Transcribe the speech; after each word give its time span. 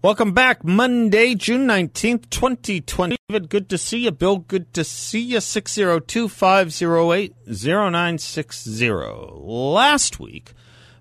Welcome 0.00 0.30
back. 0.30 0.62
Monday, 0.62 1.34
June 1.34 1.66
19th, 1.66 2.30
2020. 2.30 3.16
David, 3.28 3.50
good 3.50 3.68
to 3.70 3.76
see 3.76 4.04
you. 4.04 4.12
Bill, 4.12 4.36
good 4.38 4.72
to 4.74 4.84
see 4.84 5.18
you. 5.18 5.40
602 5.40 6.28
508 6.28 7.34
0960. 7.48 8.90
Last 8.92 10.20
week, 10.20 10.52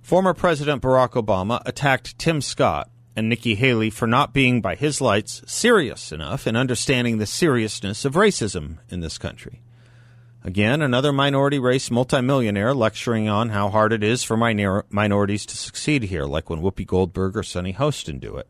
former 0.01 0.33
President 0.33 0.81
Barack 0.81 1.11
Obama 1.11 1.61
attacked 1.63 2.17
Tim 2.17 2.41
Scott 2.41 2.89
and 3.15 3.29
Nikki 3.29 3.53
Haley 3.53 3.91
for 3.91 4.07
not 4.07 4.33
being, 4.33 4.61
by 4.61 4.73
his 4.73 4.99
lights, 4.99 5.43
serious 5.45 6.11
enough 6.11 6.47
in 6.47 6.55
understanding 6.55 7.19
the 7.19 7.27
seriousness 7.27 8.03
of 8.03 8.15
racism 8.15 8.79
in 8.89 9.01
this 9.01 9.19
country. 9.19 9.61
Again, 10.47 10.81
another 10.81 11.11
minority 11.11 11.59
race 11.59 11.91
multimillionaire 11.91 12.73
lecturing 12.73 13.27
on 13.27 13.49
how 13.49 13.67
hard 13.67 13.91
it 13.91 14.01
is 14.01 14.23
for 14.23 14.37
minor- 14.37 14.85
minorities 14.89 15.45
to 15.47 15.57
succeed 15.57 16.03
here, 16.03 16.23
like 16.23 16.49
when 16.49 16.61
Whoopi 16.61 16.87
Goldberg 16.87 17.35
or 17.35 17.43
Sunny 17.43 17.73
Hostin 17.73 18.21
do 18.21 18.37
it. 18.37 18.49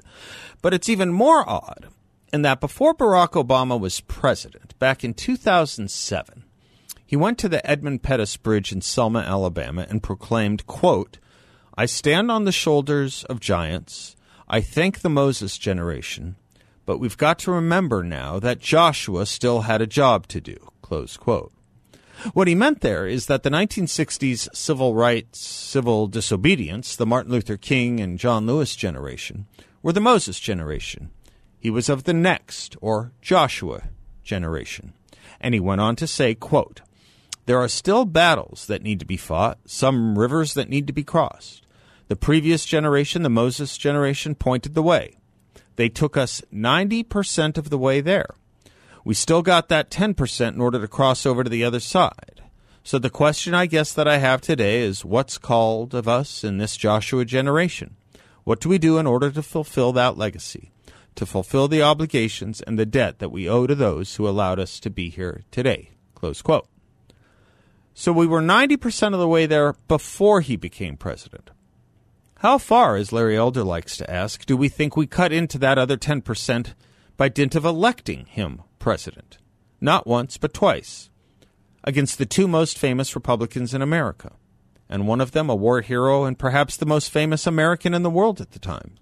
But 0.62 0.76
it's 0.76 0.90
even 0.90 1.12
more 1.12 1.44
odd 1.50 1.88
in 2.32 2.44
that 2.44 2.60
before 2.60 2.94
Barack 2.94 3.32
Obama 3.32 3.80
was 3.80 4.02
president, 4.02 4.78
back 4.78 5.04
in 5.04 5.16
2007, 5.16 6.44
he 7.04 7.16
went 7.16 7.40
to 7.40 7.50
the 7.50 7.68
Edmund 7.68 8.04
Pettus 8.04 8.38
Bridge 8.38 8.72
in 8.72 8.82
Selma, 8.82 9.22
Alabama, 9.22 9.88
and 9.90 10.04
proclaimed, 10.04 10.68
quote, 10.68 11.18
I 11.76 11.88
stand 11.88 12.30
on 12.30 12.44
the 12.44 12.52
shoulders 12.52 13.24
of 13.24 13.40
giants. 13.40 14.16
I 14.48 14.62
thank 14.62 15.00
the 15.00 15.10
Moses 15.10 15.58
generation, 15.58 16.36
but 16.86 17.00
we've 17.00 17.18
got 17.18 17.40
to 17.40 17.52
remember 17.52 18.04
now 18.04 18.38
that 18.38 18.60
Joshua 18.60 19.26
still 19.26 19.62
had 19.62 19.82
a 19.82 19.88
job 19.88 20.28
to 20.28 20.40
do, 20.40 20.58
close 20.84 21.18
quote. 21.18 21.52
What 22.34 22.48
he 22.48 22.56
meant 22.56 22.82
there 22.82 23.08
is 23.08 23.28
that 23.28 23.44
the 23.44 23.50
1960s 23.50 24.56
civil 24.56 24.96
rights, 24.96 25.40
civil 25.40 26.08
disobedience, 26.08 26.96
the 26.96 27.06
Martin 27.06 27.32
Luther 27.32 27.58
King 27.58 28.00
and 28.00 28.18
John 28.18 28.46
Lewis 28.46 28.76
generation, 28.76 29.46
were 29.84 29.94
the 29.94 30.02
Moses 30.02 30.40
generation. 30.40 31.12
He 31.60 31.70
was 31.70 31.90
of 31.90 32.04
the 32.04 32.14
next, 32.14 32.76
or 32.82 33.12
Joshua, 33.22 33.84
generation. 34.24 34.94
And 35.40 35.54
he 35.54 35.60
went 35.60 35.82
on 35.82 35.96
to 35.98 36.08
say, 36.08 36.34
quote, 36.34 36.82
There 37.46 37.60
are 37.60 37.68
still 37.68 38.06
battles 38.06 38.66
that 38.68 38.82
need 38.82 39.00
to 39.00 39.06
be 39.06 39.18
fought, 39.18 39.60
some 39.66 40.18
rivers 40.18 40.54
that 40.56 40.70
need 40.70 40.88
to 40.88 40.94
be 40.94 41.04
crossed. 41.04 41.66
The 42.08 42.16
previous 42.16 42.66
generation, 42.66 43.24
the 43.24 43.30
Moses 43.30 43.78
generation, 43.78 44.34
pointed 44.34 44.74
the 44.74 44.84
way. 44.84 45.18
They 45.76 45.90
took 45.90 46.18
us 46.18 46.42
90% 46.54 47.58
of 47.58 47.70
the 47.70 47.78
way 47.78 48.02
there. 48.02 48.34
We 49.08 49.14
still 49.14 49.42
got 49.42 49.70
that 49.70 49.90
10% 49.90 50.54
in 50.54 50.60
order 50.60 50.82
to 50.82 50.88
cross 50.90 51.26
over 51.26 51.42
to 51.42 51.50
the 51.50 51.64
other 51.64 51.80
side. 51.80 52.42
So 52.84 53.00
the 53.00 53.10
question 53.10 53.54
I 53.54 53.66
guess 53.66 53.94
that 53.94 54.06
I 54.06 54.18
have 54.18 54.42
today 54.42 54.82
is 54.82 55.06
what's 55.06 55.38
called 55.38 55.96
of 55.96 56.10
us 56.10 56.44
in 56.44 56.58
this 56.58 56.76
Joshua 56.76 57.24
generation? 57.24 57.96
What 58.44 58.60
do 58.60 58.68
we 58.68 58.78
do 58.78 58.98
in 58.98 59.08
order 59.08 59.32
to 59.32 59.42
fulfill 59.42 59.94
that 59.94 60.18
legacy? 60.18 60.74
To 61.16 61.26
fulfill 61.26 61.70
the 61.70 61.82
obligations 61.82 62.60
and 62.60 62.78
the 62.78 62.86
debt 62.86 63.20
that 63.20 63.32
we 63.32 63.48
owe 63.48 63.66
to 63.66 63.76
those 63.76 64.18
who 64.18 64.28
allowed 64.28 64.60
us 64.60 64.78
to 64.82 64.90
be 64.90 65.10
here 65.10 65.46
today. 65.52 65.92
Close 66.14 66.42
quote. 66.42 66.68
So 67.94 68.12
we 68.12 68.28
were 68.28 68.42
90% 68.42 69.14
of 69.14 69.22
the 69.22 69.28
way 69.30 69.46
there 69.46 69.76
before 69.88 70.42
he 70.42 70.58
became 70.58 70.98
president. 70.98 71.52
How 72.40 72.58
far, 72.58 72.98
as 72.98 73.14
Larry 73.14 73.38
Elder 73.38 73.64
likes 73.64 73.96
to 73.96 74.12
ask, 74.12 74.46
do 74.46 74.58
we 74.58 74.68
think 74.68 74.98
we 74.98 75.08
cut 75.08 75.32
into 75.32 75.58
that 75.60 75.78
other 75.78 75.96
10% 75.96 76.74
by 77.16 77.30
dint 77.30 77.56
of 77.56 77.64
electing 77.64 78.26
him 78.26 78.64
president, 78.80 79.38
not 79.82 80.08
once, 80.08 80.38
but 80.38 80.54
twice, 80.54 81.10
against 81.84 82.18
the 82.18 82.26
two 82.26 82.48
most 82.48 82.78
famous 82.78 83.16
Republicans 83.16 83.74
in 83.74 83.82
America, 83.82 84.34
and 84.90 85.08
one 85.08 85.22
of 85.22 85.32
them 85.32 85.50
a 85.50 85.56
war 85.56 85.82
hero 85.82 86.24
and 86.24 86.40
perhaps 86.40 86.78
the 86.78 86.86
most 86.86 87.10
famous 87.10 87.48
American 87.48 87.94
in 87.94 88.04
the 88.04 88.10
world 88.10 88.42
at 88.42 88.52
the 88.52 88.60
time. 88.60 88.96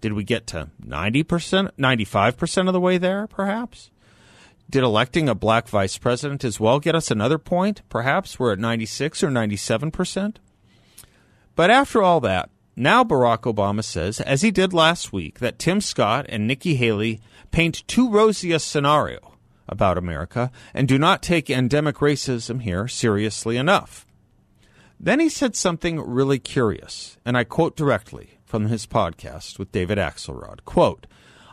Did 0.00 0.14
we 0.14 0.24
get 0.24 0.46
to 0.48 0.68
90%, 0.84 1.70
95% 1.78 2.66
of 2.66 2.72
the 2.72 2.80
way 2.80 2.98
there, 2.98 3.26
perhaps? 3.26 3.90
Did 4.68 4.82
electing 4.82 5.28
a 5.28 5.34
black 5.34 5.68
vice 5.68 5.98
president 5.98 6.44
as 6.44 6.58
well 6.58 6.80
get 6.80 6.94
us 6.94 7.10
another 7.10 7.38
point? 7.38 7.82
Perhaps 7.88 8.38
we're 8.38 8.52
at 8.52 8.58
96 8.58 9.22
or 9.22 9.28
97%? 9.28 10.36
But 11.54 11.70
after 11.70 12.02
all 12.02 12.20
that, 12.20 12.50
now 12.74 13.04
Barack 13.04 13.42
Obama 13.42 13.84
says, 13.84 14.20
as 14.20 14.40
he 14.40 14.50
did 14.50 14.72
last 14.72 15.12
week, 15.12 15.40
that 15.40 15.58
Tim 15.58 15.80
Scott 15.80 16.24
and 16.30 16.46
Nikki 16.46 16.76
Haley 16.76 17.20
paint 17.52 17.86
too 17.86 18.10
rosy 18.10 18.52
a 18.52 18.58
scenario 18.58 19.34
about 19.68 19.96
America 19.96 20.50
and 20.74 20.88
do 20.88 20.98
not 20.98 21.22
take 21.22 21.48
endemic 21.48 21.96
racism 21.96 22.62
here 22.62 22.88
seriously 22.88 23.56
enough. 23.56 24.06
Then 24.98 25.20
he 25.20 25.28
said 25.28 25.56
something 25.56 26.00
really 26.00 26.38
curious, 26.38 27.16
and 27.24 27.36
I 27.36 27.44
quote 27.44 27.76
directly 27.76 28.38
from 28.44 28.66
his 28.66 28.86
podcast 28.86 29.58
with 29.58 29.72
David 29.72 29.98
Axelrod. 29.98 30.64
Quote, 30.64 31.06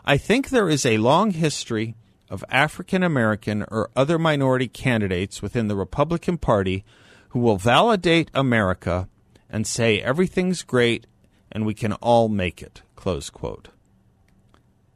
I 0.04 0.16
think 0.16 0.48
there 0.48 0.68
is 0.68 0.86
a 0.86 0.98
long 0.98 1.32
history 1.32 1.96
of 2.28 2.44
African 2.48 3.02
American 3.02 3.64
or 3.68 3.90
other 3.96 4.18
minority 4.18 4.68
candidates 4.68 5.42
within 5.42 5.68
the 5.68 5.76
Republican 5.76 6.38
Party 6.38 6.84
who 7.30 7.40
will 7.40 7.56
validate 7.56 8.30
America 8.34 9.08
and 9.48 9.66
say 9.66 10.00
everything's 10.00 10.62
great 10.62 11.06
and 11.50 11.66
we 11.66 11.74
can 11.74 11.94
all 11.94 12.28
make 12.28 12.62
it. 12.62 12.82
Close 12.94 13.30
quote. 13.30 13.68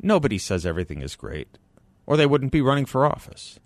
Nobody 0.04 0.36
says 0.36 0.66
everything 0.66 1.00
is 1.00 1.16
great, 1.16 1.56
or 2.04 2.18
they 2.18 2.26
wouldn't 2.26 2.52
be 2.52 2.60
running 2.60 2.84
for 2.84 3.06
office. 3.06 3.58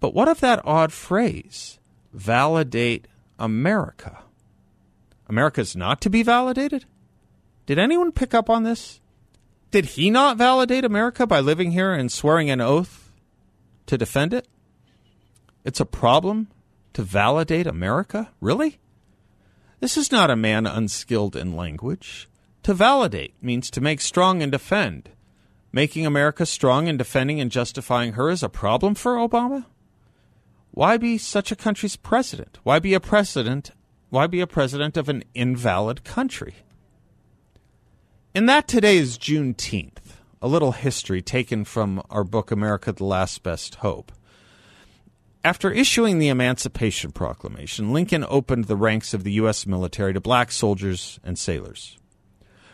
But 0.00 0.14
what 0.14 0.26
of 0.26 0.40
that 0.40 0.62
odd 0.64 0.90
phrase, 0.90 1.78
validate 2.14 3.06
America? 3.38 4.20
America's 5.28 5.76
not 5.76 6.00
to 6.00 6.08
be 6.08 6.22
validated? 6.22 6.86
Did 7.66 7.78
anyone 7.78 8.10
pick 8.10 8.32
up 8.32 8.48
on 8.48 8.62
this? 8.62 9.00
Did 9.70 9.84
he 9.84 10.08
not 10.08 10.38
validate 10.38 10.86
America 10.86 11.26
by 11.26 11.40
living 11.40 11.72
here 11.72 11.92
and 11.92 12.10
swearing 12.10 12.48
an 12.48 12.62
oath 12.62 13.12
to 13.84 13.98
defend 13.98 14.32
it? 14.32 14.48
It's 15.62 15.80
a 15.80 15.84
problem 15.84 16.48
to 16.94 17.02
validate 17.02 17.66
America? 17.66 18.30
Really? 18.40 18.78
This 19.80 19.98
is 19.98 20.10
not 20.10 20.30
a 20.30 20.36
man 20.36 20.66
unskilled 20.66 21.36
in 21.36 21.54
language. 21.54 22.30
To 22.62 22.72
validate 22.72 23.34
means 23.42 23.70
to 23.72 23.82
make 23.82 24.00
strong 24.00 24.42
and 24.42 24.50
defend. 24.50 25.10
Making 25.76 26.06
America 26.06 26.46
strong 26.46 26.88
and 26.88 26.96
defending 26.96 27.38
and 27.38 27.50
justifying 27.50 28.14
her 28.14 28.30
is 28.30 28.42
a 28.42 28.48
problem 28.48 28.94
for 28.94 29.16
Obama? 29.16 29.66
Why 30.70 30.96
be 30.96 31.18
such 31.18 31.52
a 31.52 31.54
country's 31.54 31.96
president? 31.96 32.58
Why 32.62 32.78
be 32.78 32.94
a 32.94 32.98
president? 32.98 33.72
Why 34.08 34.26
be 34.26 34.40
a 34.40 34.46
president 34.46 34.96
of 34.96 35.10
an 35.10 35.22
invalid 35.34 36.02
country? 36.02 36.54
In 38.34 38.46
that 38.46 38.66
today 38.66 38.96
is 38.96 39.18
Juneteenth, 39.18 40.16
a 40.40 40.48
little 40.48 40.72
history 40.72 41.20
taken 41.20 41.66
from 41.66 42.02
our 42.08 42.24
book 42.24 42.50
America 42.50 42.90
the 42.92 43.04
Last 43.04 43.42
Best 43.42 43.74
Hope. 43.74 44.12
After 45.44 45.70
issuing 45.70 46.18
the 46.18 46.28
Emancipation 46.28 47.12
Proclamation, 47.12 47.92
Lincoln 47.92 48.24
opened 48.26 48.64
the 48.64 48.76
ranks 48.76 49.12
of 49.12 49.24
the 49.24 49.32
U.S. 49.32 49.66
military 49.66 50.14
to 50.14 50.22
black 50.22 50.52
soldiers 50.52 51.20
and 51.22 51.38
sailors. 51.38 51.98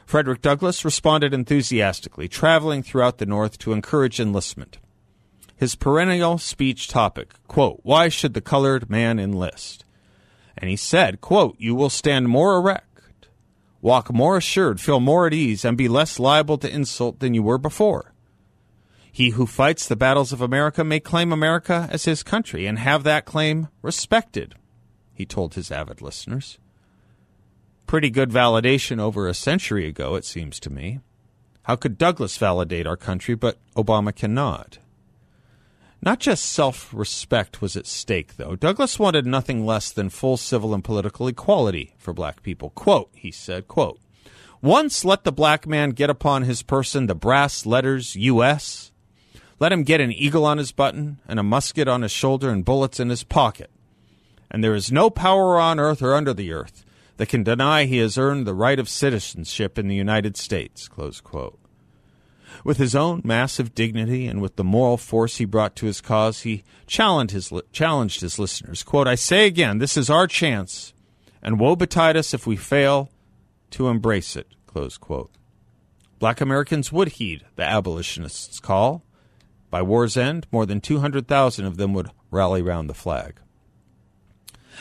Frederick 0.07 0.43
Douglass 0.43 0.85
responded 0.85 1.33
enthusiastically, 1.33 2.29
traveling 2.29 2.83
throughout 2.83 3.19
the 3.19 3.27
North 3.27 3.59
to 3.59 3.72
encourage 3.72 4.21
enlistment. 4.21 4.78
His 5.57 5.75
perennial 5.75 6.39
speech 6.39 6.89
topic, 6.89 7.34
quote, 7.47 7.81
Why 7.83 8.09
should 8.09 8.34
the 8.34 8.41
colored 8.41 8.91
man 8.91 9.19
enlist? 9.19 9.84
And 10.59 10.69
he 10.69 10.77
said, 10.77 11.21
quote, 11.21 11.57
You 11.59 11.75
will 11.75 11.91
stand 11.91 12.28
more 12.28 12.57
erect, 12.57 13.28
walk 13.81 14.13
more 14.13 14.37
assured, 14.37 14.81
feel 14.81 15.01
more 15.01 15.27
at 15.27 15.34
ease, 15.34 15.65
and 15.65 15.77
be 15.77 15.89
less 15.89 16.19
liable 16.19 16.59
to 16.59 16.71
insult 16.71 17.21
than 17.21 17.34
you 17.34 17.43
were 17.43 17.59
before. 17.59 18.13
He 19.10 19.31
who 19.31 19.47
fights 19.47 19.87
the 19.87 19.95
battles 19.95 20.33
of 20.33 20.41
America 20.41 20.83
may 20.83 20.98
claim 20.98 21.33
America 21.33 21.87
as 21.91 22.07
his 22.07 22.22
country 22.22 22.66
and 22.66 22.78
have 22.78 23.05
that 23.05 23.27
claim 23.27 23.69
respected, 23.83 24.55
he 25.13 25.27
told 25.27 25.55
his 25.55 25.71
avid 25.71 26.01
listeners. 26.01 26.59
Pretty 27.92 28.09
good 28.09 28.30
validation 28.30 28.98
over 28.98 29.28
a 29.28 29.34
century 29.34 29.86
ago, 29.86 30.15
it 30.15 30.24
seems 30.24 30.59
to 30.60 30.71
me. 30.71 31.00
How 31.65 31.77
could 31.77 31.98
Douglass 31.98 32.39
validate 32.39 32.86
our 32.86 32.97
country, 32.97 33.34
but 33.34 33.59
Obama 33.77 34.16
cannot? 34.16 34.78
Not 36.00 36.18
just 36.18 36.47
self 36.47 36.89
respect 36.94 37.60
was 37.60 37.77
at 37.77 37.86
stake, 37.86 38.39
though. 38.39 38.56
Douglass 38.56 38.98
wanted 38.98 39.27
nothing 39.27 39.66
less 39.66 39.92
than 39.92 40.09
full 40.09 40.39
civil 40.39 40.72
and 40.72 40.83
political 40.83 41.28
equality 41.28 41.94
for 41.98 42.15
black 42.15 42.42
people. 42.42 42.71
Quote, 42.71 43.10
he 43.15 43.30
said, 43.30 43.68
quote, 43.68 44.00
Once 44.62 45.04
let 45.04 45.24
the 45.24 45.30
black 45.30 45.66
man 45.66 45.91
get 45.91 46.09
upon 46.09 46.45
his 46.45 46.62
person 46.62 47.09
the 47.09 47.15
brass 47.15 47.66
letters 47.66 48.16
U.S. 48.16 48.91
Let 49.60 49.71
him 49.71 49.83
get 49.83 50.00
an 50.00 50.12
eagle 50.12 50.47
on 50.47 50.56
his 50.56 50.72
button 50.72 51.21
and 51.28 51.38
a 51.38 51.42
musket 51.42 51.88
on 51.88 52.00
his 52.00 52.10
shoulder 52.10 52.48
and 52.48 52.65
bullets 52.65 52.98
in 52.98 53.10
his 53.10 53.22
pocket. 53.22 53.68
And 54.50 54.65
there 54.65 54.74
is 54.74 54.91
no 54.91 55.10
power 55.10 55.60
on 55.60 55.78
earth 55.78 56.00
or 56.00 56.15
under 56.15 56.33
the 56.33 56.54
earth 56.54 56.86
that 57.16 57.28
can 57.28 57.42
deny 57.42 57.84
he 57.84 57.98
has 57.98 58.18
earned 58.18 58.47
the 58.47 58.54
right 58.54 58.78
of 58.78 58.88
citizenship 58.88 59.78
in 59.78 59.88
the 59.88 59.94
United 59.94 60.36
States. 60.36 60.88
With 62.64 62.76
his 62.76 62.94
own 62.94 63.22
massive 63.24 63.74
dignity 63.74 64.26
and 64.26 64.41
with 64.41 64.56
the 64.56 64.64
moral 64.64 64.97
force 64.97 65.36
he 65.36 65.44
brought 65.44 65.74
to 65.76 65.86
his 65.86 66.00
cause, 66.00 66.41
he 66.41 66.64
challenged 66.86 67.32
his, 67.32 67.53
challenged 67.72 68.20
his 68.20 68.38
listeners. 68.38 68.82
Quote, 68.82 69.09
I 69.09 69.14
say 69.14 69.47
again, 69.47 69.78
this 69.78 69.97
is 69.97 70.10
our 70.10 70.26
chance, 70.26 70.92
and 71.42 71.59
woe 71.59 71.76
betide 71.76 72.16
us 72.16 72.34
if 72.34 72.47
we 72.47 72.56
fail 72.56 73.10
to 73.70 73.88
embrace 73.88 74.36
it. 74.36 74.48
Close 74.66 74.97
quote. 74.97 75.30
Black 76.18 76.41
Americans 76.41 76.92
would 76.92 77.09
heed 77.09 77.44
the 77.56 77.64
abolitionists' 77.64 78.60
call. 78.60 79.03
By 79.70 79.82
war's 79.82 80.16
end, 80.16 80.47
more 80.53 80.66
than 80.66 80.80
200,000 80.80 81.64
of 81.64 81.78
them 81.78 81.94
would 81.94 82.10
rally 82.30 82.62
round 82.62 82.88
the 82.88 82.94
flag. 82.94 83.41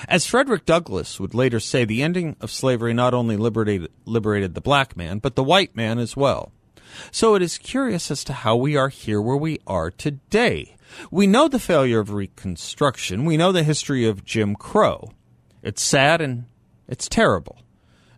As 0.07 0.25
Frederick 0.25 0.65
Douglass 0.65 1.19
would 1.19 1.33
later 1.33 1.59
say, 1.59 1.85
the 1.85 2.03
ending 2.03 2.35
of 2.41 2.51
slavery 2.51 2.93
not 2.93 3.13
only 3.13 3.37
liberated, 3.37 3.91
liberated 4.05 4.55
the 4.55 4.61
black 4.61 4.95
man, 4.97 5.19
but 5.19 5.35
the 5.35 5.43
white 5.43 5.75
man 5.75 5.99
as 5.99 6.15
well. 6.15 6.51
So 7.11 7.35
it 7.35 7.41
is 7.41 7.57
curious 7.57 8.11
as 8.11 8.23
to 8.25 8.33
how 8.33 8.55
we 8.55 8.75
are 8.75 8.89
here 8.89 9.21
where 9.21 9.37
we 9.37 9.59
are 9.65 9.91
today. 9.91 10.75
We 11.09 11.25
know 11.25 11.47
the 11.47 11.59
failure 11.59 11.99
of 11.99 12.11
Reconstruction. 12.11 13.23
We 13.23 13.37
know 13.37 13.51
the 13.51 13.63
history 13.63 14.05
of 14.05 14.25
Jim 14.25 14.55
Crow. 14.55 15.11
It's 15.61 15.81
sad 15.81 16.19
and 16.19 16.45
it's 16.87 17.07
terrible 17.07 17.59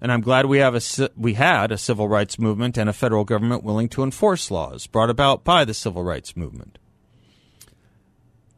and 0.03 0.11
I'm 0.11 0.21
glad 0.21 0.45
we 0.45 0.57
have 0.57 0.75
a 0.75 1.09
we 1.15 1.35
had 1.35 1.71
a 1.71 1.77
civil 1.77 2.09
rights 2.09 2.37
movement 2.37 2.77
and 2.77 2.89
a 2.89 2.93
federal 2.93 3.23
government 3.23 3.63
willing 3.63 3.87
to 3.89 4.03
enforce 4.03 4.51
laws 4.51 4.85
brought 4.85 5.09
about 5.09 5.45
by 5.45 5.63
the 5.63 5.73
civil 5.73 6.03
rights 6.03 6.35
movement. 6.35 6.77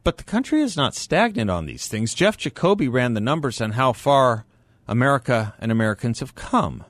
But 0.06 0.18
the 0.18 0.22
country 0.22 0.60
is 0.60 0.76
not 0.76 0.94
stagnant 0.94 1.50
on 1.50 1.66
these 1.66 1.88
things. 1.88 2.14
Jeff 2.14 2.36
Jacoby 2.36 2.86
ran 2.86 3.14
the 3.14 3.20
numbers 3.20 3.60
on 3.60 3.72
how 3.72 3.92
far 3.92 4.46
America 4.86 5.54
and 5.58 5.72
Americans 5.72 6.20
have 6.20 6.36
come. 6.36 6.84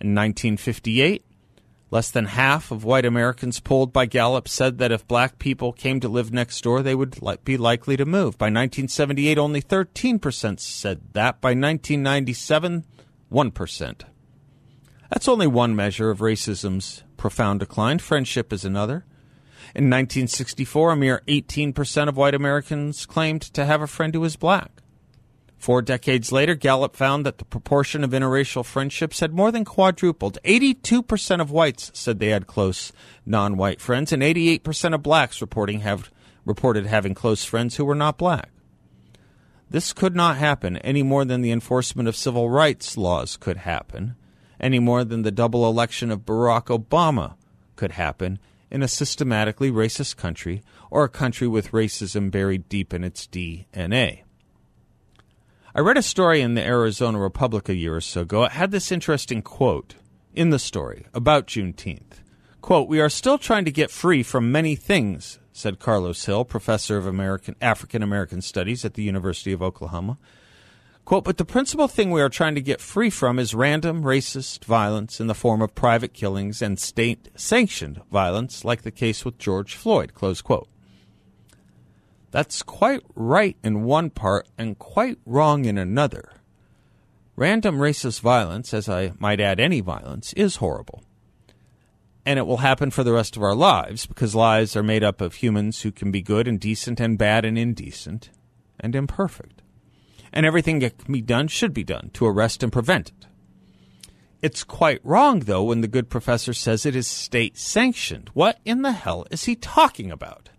In 0.00 0.14
1958, 0.14 1.24
less 1.90 2.08
than 2.08 2.26
half 2.26 2.70
of 2.70 2.84
white 2.84 3.04
Americans 3.04 3.58
polled 3.58 3.92
by 3.92 4.06
Gallup 4.06 4.46
said 4.46 4.78
that 4.78 4.92
if 4.92 5.08
black 5.08 5.40
people 5.40 5.72
came 5.72 5.98
to 5.98 6.08
live 6.08 6.32
next 6.32 6.60
door, 6.60 6.82
they 6.82 6.94
would 6.94 7.20
li- 7.20 7.34
be 7.42 7.56
likely 7.56 7.96
to 7.96 8.06
move. 8.06 8.38
By 8.38 8.46
1978, 8.46 9.38
only 9.38 9.60
13% 9.60 10.60
said 10.60 11.00
that. 11.14 11.40
By 11.40 11.48
1997, 11.48 12.84
1%. 13.32 14.00
That's 15.10 15.26
only 15.26 15.48
one 15.48 15.74
measure 15.74 16.10
of 16.10 16.20
racism's 16.20 17.02
profound 17.16 17.58
decline. 17.58 17.98
Friendship 17.98 18.52
is 18.52 18.64
another. 18.64 19.04
In 19.76 19.90
1964, 19.90 20.92
a 20.92 20.96
mere 20.96 21.20
18% 21.28 22.08
of 22.08 22.16
white 22.16 22.34
Americans 22.34 23.04
claimed 23.04 23.42
to 23.42 23.66
have 23.66 23.82
a 23.82 23.86
friend 23.86 24.14
who 24.14 24.22
was 24.22 24.34
black. 24.34 24.70
Four 25.58 25.82
decades 25.82 26.32
later, 26.32 26.54
Gallup 26.54 26.96
found 26.96 27.26
that 27.26 27.36
the 27.36 27.44
proportion 27.44 28.02
of 28.02 28.12
interracial 28.12 28.64
friendships 28.64 29.20
had 29.20 29.34
more 29.34 29.52
than 29.52 29.66
quadrupled. 29.66 30.38
82% 30.46 31.42
of 31.42 31.50
whites 31.50 31.90
said 31.92 32.20
they 32.20 32.28
had 32.30 32.46
close 32.46 32.90
non 33.26 33.58
white 33.58 33.82
friends, 33.82 34.14
and 34.14 34.22
88% 34.22 34.94
of 34.94 35.02
blacks 35.02 35.42
reporting 35.42 35.80
have, 35.80 36.10
reported 36.46 36.86
having 36.86 37.12
close 37.12 37.44
friends 37.44 37.76
who 37.76 37.84
were 37.84 37.94
not 37.94 38.16
black. 38.16 38.48
This 39.68 39.92
could 39.92 40.16
not 40.16 40.38
happen 40.38 40.78
any 40.78 41.02
more 41.02 41.26
than 41.26 41.42
the 41.42 41.52
enforcement 41.52 42.08
of 42.08 42.16
civil 42.16 42.48
rights 42.48 42.96
laws 42.96 43.36
could 43.36 43.58
happen, 43.58 44.16
any 44.58 44.78
more 44.78 45.04
than 45.04 45.20
the 45.20 45.30
double 45.30 45.68
election 45.68 46.10
of 46.10 46.24
Barack 46.24 46.68
Obama 46.68 47.34
could 47.74 47.92
happen 47.92 48.38
in 48.70 48.82
a 48.82 48.88
systematically 48.88 49.70
racist 49.70 50.16
country 50.16 50.62
or 50.90 51.04
a 51.04 51.08
country 51.08 51.46
with 51.46 51.72
racism 51.72 52.30
buried 52.30 52.68
deep 52.68 52.92
in 52.92 53.04
its 53.04 53.26
DNA. 53.26 54.22
I 55.74 55.80
read 55.80 55.98
a 55.98 56.02
story 56.02 56.40
in 56.40 56.54
the 56.54 56.64
Arizona 56.64 57.18
Republic 57.18 57.68
a 57.68 57.74
year 57.74 57.96
or 57.96 58.00
so 58.00 58.22
ago. 58.22 58.44
It 58.44 58.52
had 58.52 58.70
this 58.70 58.90
interesting 58.90 59.42
quote 59.42 59.96
in 60.34 60.50
the 60.50 60.58
story 60.58 61.06
about 61.12 61.46
Juneteenth. 61.46 62.22
Quote, 62.62 62.88
We 62.88 62.98
are 62.98 63.08
still 63.08 63.38
trying 63.38 63.64
to 63.66 63.70
get 63.70 63.90
free 63.90 64.22
from 64.22 64.50
many 64.50 64.74
things, 64.74 65.38
said 65.52 65.78
Karlos 65.78 66.24
Hill, 66.24 66.44
professor 66.44 66.96
of 66.96 67.06
American 67.06 67.56
African 67.60 68.02
American 68.02 68.40
Studies 68.40 68.84
at 68.84 68.94
the 68.94 69.02
University 69.02 69.52
of 69.52 69.62
Oklahoma. 69.62 70.18
Quote, 71.06 71.24
but 71.24 71.38
the 71.38 71.44
principal 71.44 71.88
thing 71.88 72.10
we 72.10 72.20
are 72.20 72.28
trying 72.28 72.56
to 72.56 72.60
get 72.60 72.80
free 72.82 73.08
from 73.08 73.38
is 73.38 73.54
random 73.54 74.02
racist 74.02 74.64
violence 74.64 75.20
in 75.20 75.28
the 75.28 75.34
form 75.34 75.62
of 75.62 75.74
private 75.74 76.12
killings 76.12 76.60
and 76.60 76.78
state 76.78 77.30
sanctioned 77.36 78.02
violence, 78.10 78.64
like 78.64 78.82
the 78.82 78.90
case 78.90 79.24
with 79.24 79.38
George 79.38 79.74
Floyd. 79.74 80.12
Close 80.12 80.42
quote. 80.42 80.68
That's 82.32 82.62
quite 82.62 83.02
right 83.14 83.56
in 83.62 83.84
one 83.84 84.10
part 84.10 84.48
and 84.58 84.78
quite 84.78 85.18
wrong 85.24 85.64
in 85.64 85.78
another. 85.78 86.32
Random 87.36 87.78
racist 87.78 88.20
violence, 88.20 88.74
as 88.74 88.88
I 88.88 89.12
might 89.18 89.40
add 89.40 89.60
any 89.60 89.80
violence, 89.80 90.34
is 90.34 90.56
horrible 90.56 91.02
and 92.26 92.40
it 92.40 92.46
will 92.46 92.56
happen 92.58 92.90
for 92.90 93.04
the 93.04 93.12
rest 93.12 93.36
of 93.36 93.42
our 93.44 93.54
lives 93.54 94.04
because 94.04 94.34
lives 94.34 94.74
are 94.74 94.82
made 94.82 95.04
up 95.04 95.20
of 95.20 95.34
humans 95.34 95.82
who 95.82 95.92
can 95.92 96.10
be 96.10 96.20
good 96.20 96.48
and 96.48 96.58
decent 96.58 96.98
and 96.98 97.16
bad 97.16 97.44
and 97.44 97.56
indecent 97.56 98.30
and 98.80 98.96
imperfect. 98.96 99.55
And 100.36 100.44
everything 100.44 100.80
that 100.80 100.98
can 100.98 101.14
be 101.14 101.22
done 101.22 101.48
should 101.48 101.72
be 101.72 101.82
done 101.82 102.10
to 102.12 102.26
arrest 102.26 102.62
and 102.62 102.70
prevent 102.70 103.08
it. 103.08 103.26
It's 104.42 104.64
quite 104.64 105.00
wrong, 105.02 105.40
though, 105.40 105.62
when 105.62 105.80
the 105.80 105.88
good 105.88 106.10
professor 106.10 106.52
says 106.52 106.84
it 106.84 106.94
is 106.94 107.06
state 107.06 107.56
sanctioned. 107.56 108.28
What 108.34 108.60
in 108.62 108.82
the 108.82 108.92
hell 108.92 109.24
is 109.30 109.44
he 109.44 109.56
talking 109.56 110.10
about? 110.10 110.50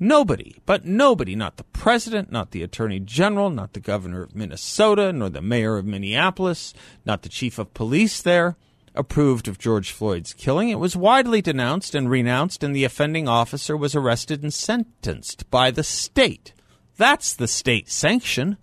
Nobody, 0.00 0.56
but 0.66 0.84
nobody, 0.84 1.36
not 1.36 1.58
the 1.58 1.64
president, 1.64 2.32
not 2.32 2.50
the 2.50 2.64
attorney 2.64 2.98
general, 2.98 3.50
not 3.50 3.74
the 3.74 3.78
governor 3.78 4.24
of 4.24 4.34
Minnesota, 4.34 5.12
nor 5.12 5.28
the 5.28 5.40
mayor 5.40 5.76
of 5.76 5.86
Minneapolis, 5.86 6.74
not 7.06 7.22
the 7.22 7.28
chief 7.28 7.60
of 7.60 7.74
police 7.74 8.20
there, 8.20 8.56
approved 8.96 9.46
of 9.46 9.60
George 9.60 9.92
Floyd's 9.92 10.34
killing. 10.34 10.70
It 10.70 10.80
was 10.80 10.96
widely 10.96 11.40
denounced 11.40 11.94
and 11.94 12.10
renounced, 12.10 12.64
and 12.64 12.74
the 12.74 12.82
offending 12.82 13.28
officer 13.28 13.76
was 13.76 13.94
arrested 13.94 14.42
and 14.42 14.52
sentenced 14.52 15.48
by 15.52 15.70
the 15.70 15.84
state. 15.84 16.52
That's 16.96 17.32
the 17.32 17.46
state 17.46 17.88
sanction. 17.88 18.56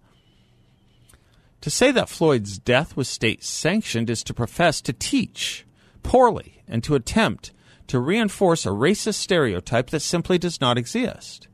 To 1.62 1.70
say 1.70 1.92
that 1.92 2.10
Floyd's 2.10 2.58
death 2.58 2.96
was 2.96 3.10
state 3.10 3.44
sanctioned 3.44 4.10
is 4.10 4.24
to 4.24 4.34
profess 4.34 4.82
to 4.82 4.94
teach 4.94 5.66
poorly 6.04 6.64
and 6.68 6.84
to 6.84 6.96
attempt 6.96 7.52
to 7.88 8.00
reinforce 8.00 8.66
a 8.66 8.70
racist 8.70 9.16
stereotype 9.16 9.90
that 9.90 10.02
simply 10.02 10.38
does 10.38 10.62
not 10.62 10.78
exist. 10.78 11.48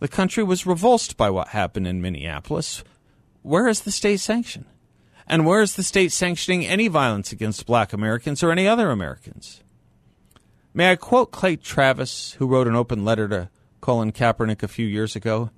The 0.00 0.08
country 0.08 0.42
was 0.42 0.66
revulsed 0.66 1.16
by 1.16 1.30
what 1.30 1.48
happened 1.48 1.86
in 1.86 2.02
Minneapolis. 2.02 2.82
Where 3.42 3.68
is 3.68 3.82
the 3.82 3.92
state 3.92 4.20
sanction? 4.20 4.66
And 5.26 5.46
where 5.46 5.62
is 5.62 5.76
the 5.76 5.82
state 5.82 6.12
sanctioning 6.12 6.66
any 6.66 6.88
violence 6.88 7.30
against 7.30 7.66
black 7.66 7.92
Americans 7.92 8.42
or 8.42 8.50
any 8.50 8.66
other 8.66 8.90
Americans? 8.90 9.62
May 10.74 10.90
I 10.90 10.96
quote 10.96 11.30
Clay 11.30 11.56
Travis, 11.56 12.32
who 12.32 12.46
wrote 12.46 12.66
an 12.66 12.74
open 12.74 13.04
letter 13.04 13.28
to 13.28 13.48
Colin 13.80 14.12
Kaepernick 14.12 14.62
a 14.62 14.68
few 14.68 14.86
years 14.86 15.14
ago? 15.14 15.50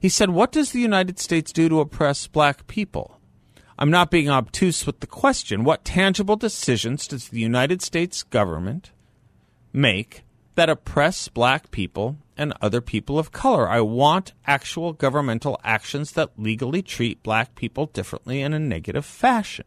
He 0.00 0.08
said, 0.08 0.30
What 0.30 0.52
does 0.52 0.72
the 0.72 0.80
United 0.80 1.18
States 1.18 1.52
do 1.52 1.68
to 1.68 1.80
oppress 1.80 2.26
black 2.26 2.66
people? 2.66 3.18
I'm 3.78 3.90
not 3.90 4.10
being 4.10 4.28
obtuse 4.28 4.86
with 4.86 5.00
the 5.00 5.06
question. 5.06 5.64
What 5.64 5.84
tangible 5.84 6.36
decisions 6.36 7.06
does 7.06 7.28
the 7.28 7.40
United 7.40 7.80
States 7.80 8.22
government 8.22 8.90
make 9.72 10.24
that 10.58 10.68
oppress 10.68 11.28
black 11.28 11.70
people 11.70 12.16
and 12.36 12.52
other 12.60 12.80
people 12.80 13.16
of 13.16 13.30
color. 13.30 13.68
I 13.68 13.80
want 13.80 14.32
actual 14.44 14.92
governmental 14.92 15.60
actions 15.62 16.12
that 16.12 16.32
legally 16.36 16.82
treat 16.82 17.22
black 17.22 17.54
people 17.54 17.86
differently 17.86 18.42
in 18.42 18.52
a 18.52 18.58
negative 18.58 19.04
fashion. 19.06 19.66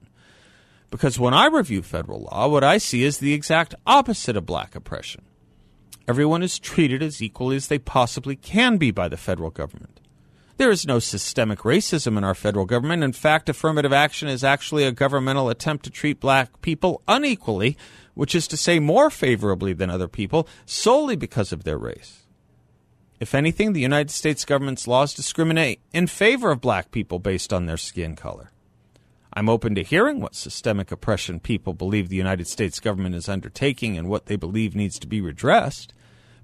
Because 0.90 1.18
when 1.18 1.34
I 1.34 1.46
review 1.46 1.82
federal 1.82 2.24
law, 2.24 2.50
what 2.50 2.66
I 2.66 2.78
see 2.78 3.04
is 3.04 3.20
the 3.20 3.32
exact 3.32 3.74
opposite 3.88 4.36
of 4.36 4.46
black 4.46 4.76
oppression. 4.76 5.24
Everyone 6.10 6.44
is 6.44 6.60
treated 6.60 7.02
as 7.02 7.22
equally 7.22 7.56
as 7.56 7.68
they 7.68 7.80
possibly 7.80 8.36
can 8.36 8.76
be 8.76 8.92
by 8.92 9.08
the 9.08 9.16
federal 9.16 9.50
government. 9.50 10.01
There 10.58 10.72
is 10.72 10.86
no 10.86 11.00
systemic 11.00 11.60
racism 11.60 12.18
in 12.18 12.24
our 12.24 12.36
federal 12.36 12.66
government. 12.66 13.04
In 13.04 13.14
fact, 13.14 13.50
affirmative 13.50 13.94
action 13.94 14.28
is 14.28 14.44
actually 14.44 14.84
a 14.84 14.92
governmental 14.92 15.50
attempt 15.50 15.86
to 15.86 15.90
treat 15.90 16.20
black 16.20 16.62
people 16.62 17.02
unequally, 17.08 17.78
which 18.14 18.36
is 18.36 18.48
to 18.50 18.58
say 18.58 18.80
more 18.80 19.10
favorably 19.10 19.74
than 19.74 19.90
other 19.90 20.08
people, 20.08 20.48
solely 20.66 21.16
because 21.16 21.52
of 21.52 21.64
their 21.64 21.78
race. 21.78 22.26
If 23.20 23.36
anything, 23.36 23.74
the 23.74 23.82
United 23.82 24.12
States 24.12 24.46
government's 24.46 24.88
laws 24.88 25.14
discriminate 25.14 25.80
in 25.94 26.08
favor 26.08 26.52
of 26.52 26.60
black 26.60 26.92
people 26.92 27.20
based 27.20 27.54
on 27.54 27.66
their 27.66 27.78
skin 27.78 28.16
color. 28.16 28.52
I'm 29.34 29.48
open 29.48 29.76
to 29.76 29.84
hearing 29.84 30.20
what 30.20 30.36
systemic 30.36 30.92
oppression 30.92 31.40
people 31.40 31.74
believe 31.74 32.10
the 32.10 32.16
United 32.16 32.48
States 32.48 32.80
government 32.80 33.16
is 33.16 33.30
undertaking 33.30 33.98
and 33.98 34.10
what 34.10 34.26
they 34.26 34.36
believe 34.36 34.76
needs 34.76 35.00
to 35.00 35.08
be 35.08 35.22
redressed, 35.22 35.94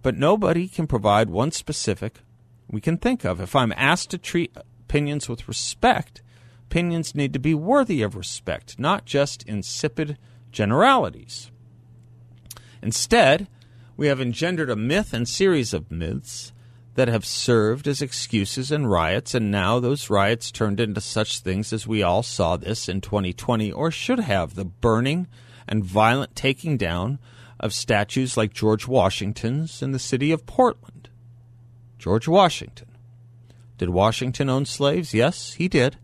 but 0.01 0.15
nobody 0.15 0.67
can 0.67 0.87
provide 0.87 1.29
one 1.29 1.51
specific 1.51 2.19
we 2.69 2.81
can 2.81 2.97
think 2.97 3.23
of. 3.23 3.39
If 3.39 3.55
I'm 3.55 3.73
asked 3.75 4.09
to 4.11 4.17
treat 4.17 4.55
opinions 4.55 5.29
with 5.29 5.47
respect, 5.47 6.21
opinions 6.65 7.15
need 7.15 7.33
to 7.33 7.39
be 7.39 7.53
worthy 7.53 8.01
of 8.01 8.15
respect, 8.15 8.79
not 8.79 9.05
just 9.05 9.43
insipid 9.43 10.17
generalities. 10.51 11.51
Instead, 12.81 13.47
we 13.95 14.07
have 14.07 14.21
engendered 14.21 14.69
a 14.69 14.75
myth 14.75 15.13
and 15.13 15.27
series 15.27 15.73
of 15.73 15.91
myths 15.91 16.51
that 16.95 17.07
have 17.07 17.25
served 17.25 17.87
as 17.87 18.01
excuses 18.01 18.71
and 18.71 18.89
riots, 18.89 19.35
and 19.35 19.51
now 19.51 19.79
those 19.79 20.09
riots 20.09 20.51
turned 20.51 20.79
into 20.79 20.99
such 20.99 21.39
things 21.39 21.71
as 21.71 21.85
we 21.85 22.01
all 22.01 22.23
saw 22.23 22.57
this 22.57 22.89
in 22.89 23.01
2020, 23.01 23.71
or 23.71 23.91
should 23.91 24.19
have 24.19 24.55
the 24.55 24.65
burning 24.65 25.27
and 25.67 25.85
violent 25.85 26.35
taking 26.35 26.75
down 26.75 27.19
of 27.59 27.73
statues 27.73 28.35
like 28.35 28.53
George 28.53 28.87
Washington's 28.87 29.81
in 29.81 29.91
the 29.91 29.99
city 29.99 30.31
of 30.31 30.45
Portland. 30.47 30.96
George 31.97 32.27
Washington. 32.27 32.87
Did 33.77 33.89
Washington 33.89 34.49
own 34.49 34.65
slaves? 34.65 35.13
Yes, 35.13 35.53
he 35.53 35.67
did. 35.67 35.97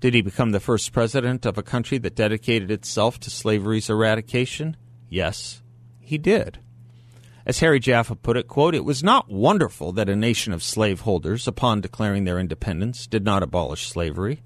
Did 0.00 0.14
he 0.14 0.22
become 0.22 0.50
the 0.50 0.60
first 0.60 0.92
president 0.92 1.46
of 1.46 1.56
a 1.56 1.62
country 1.62 1.98
that 1.98 2.14
dedicated 2.14 2.70
itself 2.70 3.18
to 3.20 3.30
slavery's 3.30 3.88
eradication? 3.88 4.76
Yes, 5.08 5.62
he 5.98 6.18
did. 6.18 6.58
As 7.46 7.60
Harry 7.60 7.80
Jaffa 7.80 8.16
put 8.16 8.36
it, 8.36 8.48
quote, 8.48 8.74
it 8.74 8.84
was 8.84 9.02
not 9.02 9.30
wonderful 9.30 9.92
that 9.92 10.08
a 10.08 10.16
nation 10.16 10.52
of 10.52 10.62
slaveholders, 10.62 11.46
upon 11.46 11.80
declaring 11.80 12.24
their 12.24 12.38
independence, 12.38 13.06
did 13.06 13.24
not 13.24 13.42
abolish 13.42 13.88
slavery. 13.88 14.42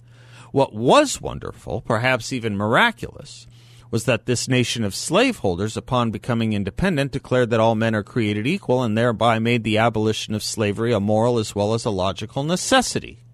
What 0.51 0.75
was 0.75 1.21
wonderful, 1.21 1.81
perhaps 1.83 2.33
even 2.33 2.57
miraculous, 2.57 3.47
was 3.91 4.05
that 4.05 4.27
this 4.27 4.49
nation 4.49 4.85
of 4.85 4.95
slaveholders, 4.95 5.77
upon 5.77 6.11
becoming 6.11 6.53
independent, 6.53 7.13
declared 7.13 7.51
that 7.51 7.61
all 7.61 7.75
men 7.75 7.95
are 7.95 8.03
created 8.03 8.47
equal 8.47 8.83
and 8.83 8.97
thereby 8.97 9.39
made 9.39 9.65
the 9.65 9.79
abolition 9.79 10.35
of 10.35 10.43
slavery 10.43 10.93
a 10.93 11.01
moral 11.01 11.39
as 11.39 11.55
well 11.55 11.73
as 11.73 11.85
a 11.85 11.91
logical 11.91 12.43
necessity. 12.43 13.25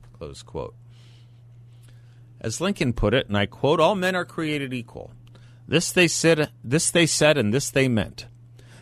As 2.40 2.60
Lincoln 2.60 2.92
put 2.92 3.14
it, 3.14 3.26
and 3.26 3.36
I 3.36 3.46
quote, 3.46 3.80
all 3.80 3.94
men 3.94 4.14
are 4.14 4.24
created 4.24 4.72
equal. 4.72 5.12
This 5.66 5.90
they 5.90 6.06
said, 6.06 6.50
this 6.62 6.90
they 6.90 7.06
said, 7.06 7.36
and 7.36 7.52
this 7.52 7.70
they 7.70 7.88
meant. 7.88 8.26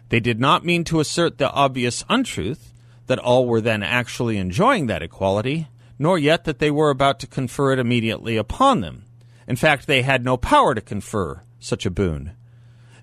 They 0.09 0.21
did 0.21 0.41
not 0.41 0.64
mean 0.64 0.85
to 0.85 1.00
assert 1.00 1.38
the 1.38 1.50
obvious 1.50 2.05
untruth 2.09 2.73
that 3.07 3.19
all 3.19 3.47
were 3.47 3.61
then 3.61 3.83
actually 3.83 4.37
enjoying 4.37 4.87
that 4.88 5.02
equality, 5.02 5.69
nor 5.99 6.19
yet 6.19 6.45
that 6.45 6.59
they 6.59 6.71
were 6.71 6.91
about 6.91 7.19
to 7.21 7.26
confer 7.26 7.73
it 7.73 7.79
immediately 7.79 8.37
upon 8.37 8.81
them. 8.81 9.05
In 9.47 9.57
fact, 9.57 9.87
they 9.87 10.02
had 10.02 10.25
no 10.25 10.37
power 10.37 10.75
to 10.75 10.81
confer 10.81 11.43
such 11.64 11.87
a 11.87 11.90
boon. 11.90 12.33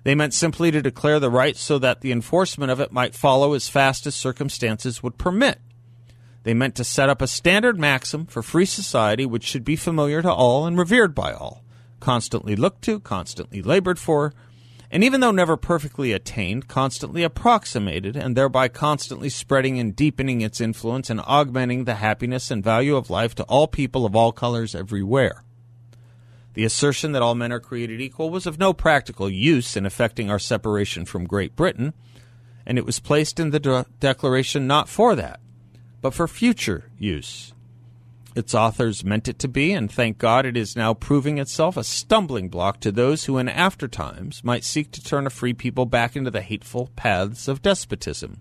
They 0.02 0.14
meant 0.14 0.34
simply 0.34 0.70
to 0.70 0.80
declare 0.80 1.20
the 1.20 1.30
right 1.30 1.56
so 1.56 1.78
that 1.78 2.00
the 2.00 2.12
enforcement 2.12 2.70
of 2.70 2.80
it 2.80 2.92
might 2.92 3.14
follow 3.14 3.52
as 3.52 3.68
fast 3.68 4.06
as 4.06 4.14
circumstances 4.14 5.02
would 5.02 5.18
permit. 5.18 5.60
They 6.42 6.54
meant 6.54 6.74
to 6.76 6.84
set 6.84 7.10
up 7.10 7.20
a 7.20 7.26
standard 7.26 7.78
maxim 7.78 8.24
for 8.24 8.42
free 8.42 8.64
society 8.64 9.26
which 9.26 9.44
should 9.44 9.64
be 9.64 9.76
familiar 9.76 10.22
to 10.22 10.32
all 10.32 10.66
and 10.66 10.78
revered 10.78 11.14
by 11.14 11.32
all, 11.32 11.62
constantly 12.00 12.56
looked 12.56 12.82
to, 12.82 13.00
constantly 13.00 13.60
labored 13.60 13.98
for, 13.98 14.32
and 14.90 15.04
even 15.04 15.20
though 15.20 15.30
never 15.30 15.56
perfectly 15.56 16.12
attained, 16.12 16.66
constantly 16.66 17.22
approximated, 17.22 18.16
and 18.16 18.36
thereby 18.36 18.68
constantly 18.68 19.28
spreading 19.28 19.78
and 19.78 19.94
deepening 19.94 20.40
its 20.40 20.60
influence 20.60 21.10
and 21.10 21.20
augmenting 21.26 21.84
the 21.84 21.96
happiness 21.96 22.50
and 22.50 22.64
value 22.64 22.96
of 22.96 23.10
life 23.10 23.34
to 23.34 23.44
all 23.44 23.68
people 23.68 24.04
of 24.04 24.16
all 24.16 24.32
colors 24.32 24.74
everywhere. 24.74 25.44
The 26.54 26.64
assertion 26.64 27.12
that 27.12 27.22
all 27.22 27.34
men 27.34 27.52
are 27.52 27.60
created 27.60 28.00
equal 28.00 28.30
was 28.30 28.46
of 28.46 28.58
no 28.58 28.72
practical 28.72 29.30
use 29.30 29.76
in 29.76 29.86
effecting 29.86 30.30
our 30.30 30.38
separation 30.38 31.04
from 31.04 31.26
Great 31.26 31.54
Britain, 31.54 31.94
and 32.66 32.76
it 32.76 32.84
was 32.84 32.98
placed 32.98 33.38
in 33.38 33.50
the 33.50 33.60
de- 33.60 33.86
Declaration 34.00 34.66
not 34.66 34.88
for 34.88 35.14
that, 35.14 35.40
but 36.00 36.14
for 36.14 36.26
future 36.26 36.90
use. 36.98 37.52
Its 38.34 38.54
authors 38.54 39.04
meant 39.04 39.26
it 39.26 39.38
to 39.40 39.48
be, 39.48 39.72
and 39.72 39.90
thank 39.90 40.18
God 40.18 40.46
it 40.46 40.56
is 40.56 40.76
now 40.76 40.94
proving 40.94 41.38
itself 41.38 41.76
a 41.76 41.82
stumbling 41.82 42.48
block 42.48 42.78
to 42.80 42.92
those 42.92 43.24
who 43.24 43.38
in 43.38 43.48
after 43.48 43.88
times 43.88 44.44
might 44.44 44.62
seek 44.62 44.92
to 44.92 45.02
turn 45.02 45.26
a 45.26 45.30
free 45.30 45.52
people 45.52 45.84
back 45.84 46.14
into 46.14 46.30
the 46.30 46.42
hateful 46.42 46.90
paths 46.94 47.48
of 47.48 47.62
despotism. 47.62 48.40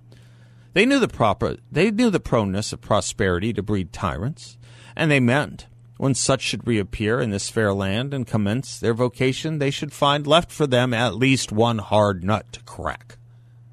They 0.74 0.86
knew 0.86 1.00
the 1.00 1.08
proper 1.08 1.58
they 1.72 1.90
knew 1.90 2.12
the 2.12 2.20
proneness 2.20 2.72
of 2.72 2.82
prosperity 2.82 3.52
to 3.54 3.64
breed 3.64 3.92
tyrants, 3.92 4.58
and 4.96 5.10
they 5.10 5.20
meant 5.20 5.66
when 6.00 6.16
such 6.16 6.42
should 6.42 6.66
reappear 6.66 7.20
in 7.20 7.30
this 7.30 7.50
fair 7.50 7.74
land 7.74 8.14
and 8.14 8.26
commence 8.26 8.80
their 8.80 8.94
vocation, 8.94 9.60
they 9.60 9.70
should 9.70 9.92
find 9.92 10.26
left 10.26 10.50
for 10.50 10.66
them 10.66 10.94
at 10.94 11.16
least 11.16 11.52
one 11.52 11.80
hard 11.80 12.24
nut 12.24 12.46
to 12.54 12.64
crack. 12.64 13.18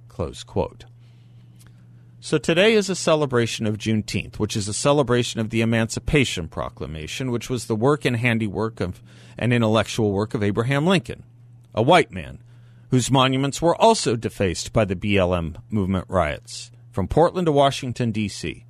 Close 0.09 0.42
quote. 0.42 0.87
So 2.18 2.37
today 2.37 2.75
is 2.75 2.90
a 2.90 2.97
celebration 2.97 3.64
of 3.64 3.78
Juneteenth, 3.78 4.40
which 4.40 4.56
is 4.56 4.66
a 4.66 4.75
celebration 4.75 5.38
of 5.38 5.50
the 5.50 5.61
Emancipation 5.61 6.49
Proclamation, 6.49 7.30
which 7.30 7.49
was 7.49 7.66
the 7.66 7.76
work 7.76 8.04
and 8.04 8.16
handiwork 8.16 8.80
of 8.80 9.00
and 9.38 9.52
intellectual 9.52 10.11
work 10.11 10.35
of 10.35 10.42
Abraham 10.42 10.85
Lincoln, 10.85 11.23
a 11.76 11.83
white 11.83 12.11
man 12.11 12.42
whose 12.90 13.09
monuments 13.09 13.62
were 13.62 13.80
also 13.80 14.16
defaced 14.16 14.73
by 14.73 14.85
the 14.85 14.97
BLM 14.97 15.59
movement 15.71 16.06
riots 16.09 16.73
from 16.90 17.06
Portland 17.06 17.47
to 17.47 17.52
Washington, 17.52 18.11
D.C. 18.11 18.65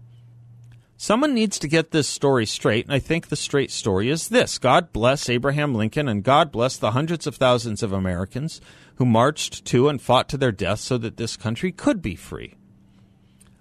Someone 0.99 1.35
needs 1.35 1.59
to 1.59 1.69
get 1.69 1.91
this 1.91 2.09
story 2.09 2.47
straight, 2.47 2.87
and 2.87 2.95
I 2.95 2.99
think 2.99 3.29
the 3.29 3.37
straight 3.37 3.71
story 3.71 4.09
is 4.09 4.29
this 4.29 4.57
God 4.57 4.93
bless 4.93 5.29
Abraham 5.29 5.75
Lincoln, 5.75 6.09
and 6.09 6.25
God 6.25 6.51
bless 6.51 6.79
the 6.79 6.93
hundreds 6.93 7.27
of 7.27 7.37
thousands 7.37 7.83
of 7.83 7.93
Americans 7.93 8.61
who 8.95 9.05
marched 9.05 9.67
to 9.67 9.91
and 9.91 10.01
fought 10.01 10.29
to 10.31 10.39
their 10.39 10.53
death 10.53 10.81
so 10.81 10.97
that 10.99 11.19
this 11.19 11.37
country 11.37 11.71
could 11.71 12.01
be 12.01 12.17
free. 12.17 12.55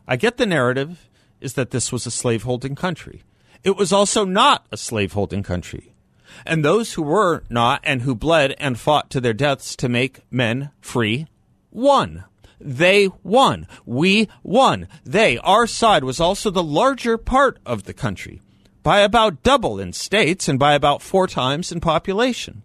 I 0.08 0.16
get 0.16 0.38
the 0.38 0.46
narrative 0.46 1.10
is 1.42 1.54
that 1.54 1.72
this 1.72 1.92
was 1.92 2.06
a 2.06 2.12
slaveholding 2.12 2.76
country. 2.76 3.24
It 3.64 3.76
was 3.76 3.92
also 3.92 4.24
not 4.24 4.66
a 4.72 4.78
slaveholding 4.78 5.44
country. 5.44 5.94
And 6.46 6.64
those 6.64 6.94
who 6.94 7.02
were 7.02 7.44
not 7.50 7.82
and 7.84 8.04
who 8.04 8.16
bled 8.16 8.56
and 8.60 8.80
fought 8.80 9.10
to 9.10 9.20
their 9.22 9.34
deaths 9.34 9.76
to 9.78 9.90
make 9.90 10.22
men 10.32 10.72
free 10.80 11.28
won. 11.72 12.24
They 12.60 13.10
won. 13.24 13.68
We 13.86 14.30
won. 14.44 14.88
They, 15.04 15.38
our 15.40 15.68
side, 15.68 16.04
was 16.04 16.20
also 16.20 16.50
the 16.50 16.64
larger 16.64 17.18
part 17.18 17.60
of 17.66 17.84
the 17.84 17.94
country 17.94 18.42
by 18.84 19.00
about 19.00 19.42
double 19.42 19.80
in 19.80 19.94
states 19.94 20.48
and 20.48 20.60
by 20.60 20.74
about 20.74 21.02
four 21.02 21.28
times 21.28 21.72
in 21.72 21.80
population. 21.80 22.62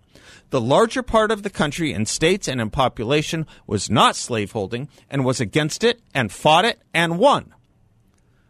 The 0.50 0.60
larger 0.60 1.02
part 1.02 1.30
of 1.30 1.42
the 1.42 1.50
country 1.50 1.92
in 1.92 2.06
states 2.06 2.48
and 2.48 2.60
in 2.60 2.70
population 2.70 3.46
was 3.66 3.88
not 3.88 4.16
slaveholding 4.16 4.88
and 5.08 5.24
was 5.24 5.40
against 5.40 5.84
it 5.84 6.02
and 6.12 6.30
fought 6.30 6.64
it 6.64 6.80
and 6.92 7.18
won. 7.18 7.54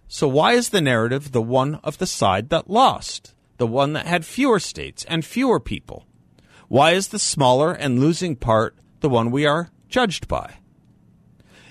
So 0.09 0.27
why 0.27 0.55
is 0.55 0.71
the 0.71 0.81
narrative 0.81 1.31
the 1.31 1.43
one 1.43 1.77
of 1.85 1.99
the 1.99 2.07
side 2.07 2.49
that 2.49 2.69
lost, 2.69 3.35
the 3.59 3.67
one 3.67 3.93
that 3.93 4.07
had 4.07 4.25
fewer 4.25 4.59
states 4.59 5.05
and 5.05 5.25
fewer 5.25 5.61
people? 5.61 6.07
Why 6.69 6.93
is 6.93 7.09
the 7.09 7.19
smaller 7.19 7.73
and 7.73 8.01
losing 8.01 8.35
part 8.35 8.77
the 9.01 9.09
one 9.09 9.31
we 9.31 9.47
are 9.47 9.71
judged 9.89 10.27
by? 10.27 10.55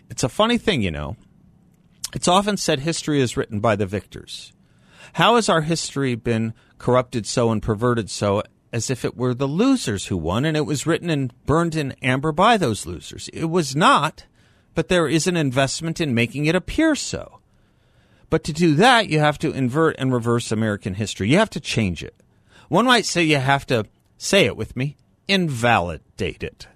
It's 0.10 0.24
a 0.24 0.30
funny 0.30 0.58
thing, 0.58 0.82
you 0.82 0.92
know. 0.92 1.16
It's 2.14 2.28
often 2.28 2.58
said 2.58 2.80
history 2.80 3.22
is 3.22 3.38
written 3.38 3.60
by 3.60 3.76
the 3.76 3.86
victors. 3.86 4.54
How 5.14 5.36
has 5.36 5.50
our 5.50 5.62
history 5.62 6.16
been 6.16 6.54
corrupted 6.78 7.26
so 7.26 7.52
and 7.52 7.62
perverted 7.62 8.10
so 8.10 8.44
as 8.72 8.90
if 8.90 9.04
it 9.04 9.18
were 9.18 9.34
the 9.34 9.48
losers 9.48 10.08
who 10.08 10.18
won, 10.18 10.46
and 10.46 10.56
it 10.56 10.66
was 10.66 10.86
written 10.86 11.10
and 11.10 11.34
burned 11.46 11.76
in 11.76 11.92
amber 12.02 12.32
by 12.32 12.58
those 12.58 12.86
losers. 12.86 13.30
It 13.30 13.46
was 13.46 13.76
not, 13.76 14.26
but 14.76 14.88
there 14.88 15.08
is 15.08 15.28
an 15.28 15.36
investment 15.36 16.00
in 16.00 16.14
making 16.14 16.46
it 16.46 16.56
appear 16.56 16.96
so. 16.96 17.40
But 18.30 18.44
to 18.44 18.54
do 18.54 18.76
that, 18.76 19.10
you 19.10 19.20
have 19.20 19.40
to 19.40 19.52
invert 19.52 19.96
and 19.98 20.14
reverse 20.14 20.52
American 20.52 20.94
history. 20.94 21.30
You 21.30 21.38
have 21.38 21.50
to 21.52 21.60
change 21.60 22.04
it. 22.04 22.16
One 22.68 22.86
might 22.86 23.08
say 23.08 23.24
you 23.24 23.38
have 23.38 23.66
to, 23.68 23.86
say 24.18 24.46
it 24.46 24.56
with 24.56 24.76
me, 24.76 24.98
invalidate 25.28 26.44
it. 26.44 26.68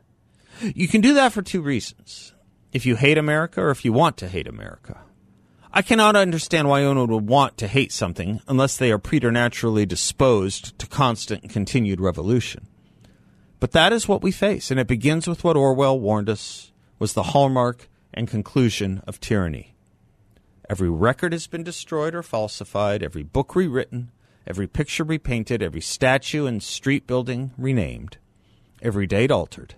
You 0.61 0.87
can 0.87 1.01
do 1.01 1.13
that 1.13 1.31
for 1.31 1.43
two 1.43 1.61
reasons. 1.61 2.32
If 2.73 2.87
you 2.87 2.95
hate 2.95 3.19
America 3.19 3.61
or 3.61 3.69
if 3.69 3.85
you 3.85 3.93
want 3.93 4.17
to 4.17 4.27
hate 4.27 4.47
America. 4.47 4.99
I 5.71 5.83
cannot 5.83 6.15
understand 6.15 6.67
why 6.67 6.81
anyone 6.81 7.07
would 7.07 7.27
want 7.27 7.57
to 7.59 7.67
hate 7.67 7.91
something 7.91 8.41
unless 8.47 8.77
they 8.77 8.91
are 8.91 8.97
preternaturally 8.97 9.85
disposed 9.85 10.77
to 10.79 10.87
constant 10.87 11.43
and 11.43 11.51
continued 11.51 12.01
revolution. 12.01 12.67
But 13.59 13.71
that 13.71 13.93
is 13.93 14.07
what 14.07 14.23
we 14.23 14.31
face, 14.31 14.71
and 14.71 14.79
it 14.79 14.87
begins 14.87 15.27
with 15.27 15.43
what 15.43 15.55
Orwell 15.55 15.99
warned 15.99 16.29
us 16.29 16.71
was 16.97 17.13
the 17.13 17.23
hallmark 17.23 17.89
and 18.13 18.27
conclusion 18.27 19.01
of 19.07 19.19
tyranny. 19.19 19.75
Every 20.69 20.89
record 20.89 21.31
has 21.31 21.47
been 21.47 21.63
destroyed 21.63 22.15
or 22.15 22.23
falsified, 22.23 23.03
every 23.03 23.23
book 23.23 23.55
rewritten, 23.55 24.11
every 24.47 24.67
picture 24.67 25.03
repainted, 25.03 25.61
every 25.61 25.81
statue 25.81 26.45
and 26.45 26.61
street 26.61 27.05
building 27.05 27.51
renamed, 27.57 28.17
every 28.81 29.07
date 29.07 29.31
altered. 29.31 29.75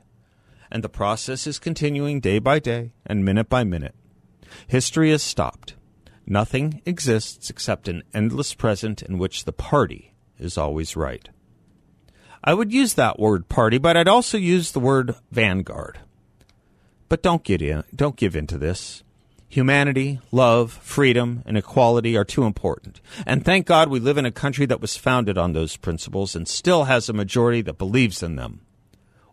And 0.76 0.84
the 0.84 0.90
process 0.90 1.48
is 1.48 1.58
continuing 1.58 2.20
day 2.20 2.38
by 2.38 2.60
day 2.60 2.92
and 3.06 3.24
minute 3.24 3.48
by 3.48 3.64
minute. 3.64 3.96
History 4.68 5.12
has 5.12 5.24
stopped. 5.24 5.76
Nothing 6.28 6.82
exists 6.86 7.50
except 7.50 7.88
an 7.88 8.04
endless 8.14 8.54
present 8.54 9.02
in 9.02 9.18
which 9.18 9.46
the 9.46 9.54
party 9.54 10.16
is 10.38 10.58
always 10.58 10.98
right. 10.98 11.30
I 12.44 12.54
would 12.54 12.74
use 12.74 12.96
that 12.96 13.18
word 13.18 13.48
party, 13.48 13.78
but 13.78 13.96
I'd 13.96 14.10
also 14.10 14.38
use 14.38 14.74
the 14.74 14.82
word 14.82 15.16
vanguard. 15.32 16.00
But 17.08 17.24
don't 17.24 17.46
get 17.46 17.62
in, 17.62 17.86
don't 17.96 18.18
give 18.18 18.36
in 18.36 18.46
to 18.48 18.58
this. 18.58 19.02
Humanity, 19.48 20.20
love, 20.34 20.74
freedom, 20.74 21.42
and 21.46 21.58
equality 21.58 22.18
are 22.18 22.26
too 22.26 22.44
important. 22.44 23.00
And 23.26 23.46
thank 23.46 23.66
God 23.66 23.88
we 23.88 24.02
live 24.02 24.18
in 24.18 24.26
a 24.26 24.30
country 24.30 24.66
that 24.66 24.82
was 24.82 24.98
founded 24.98 25.38
on 25.38 25.54
those 25.54 25.78
principles 25.78 26.36
and 26.36 26.46
still 26.46 26.84
has 26.84 27.08
a 27.08 27.14
majority 27.14 27.62
that 27.62 27.78
believes 27.78 28.22
in 28.22 28.36
them. 28.36 28.60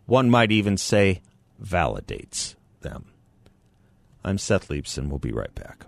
One 0.05 0.29
might 0.29 0.53
even 0.53 0.77
say 0.77 1.21
validates 1.65 2.55
them. 2.81 3.05
I'm 4.23 4.37
Seth 4.37 4.69
Leibsohn. 4.69 5.09
We'll 5.09 5.19
be 5.19 5.31
right 5.31 5.53
back. 5.55 5.85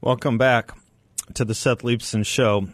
Welcome 0.00 0.36
back 0.36 0.72
to 1.32 1.46
the 1.46 1.54
Seth 1.54 1.78
Leibsohn 1.78 2.26
Show. 2.26 2.68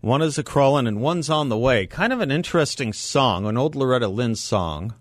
One 0.00 0.22
is 0.22 0.38
a 0.38 0.42
crawling 0.42 0.86
and 0.86 1.00
one's 1.00 1.28
on 1.28 1.50
the 1.50 1.58
way. 1.58 1.86
Kind 1.86 2.12
of 2.12 2.20
an 2.20 2.30
interesting 2.30 2.92
song, 2.92 3.46
an 3.46 3.58
old 3.58 3.74
Loretta 3.74 4.08
Lynn 4.08 4.34
song 4.34 4.94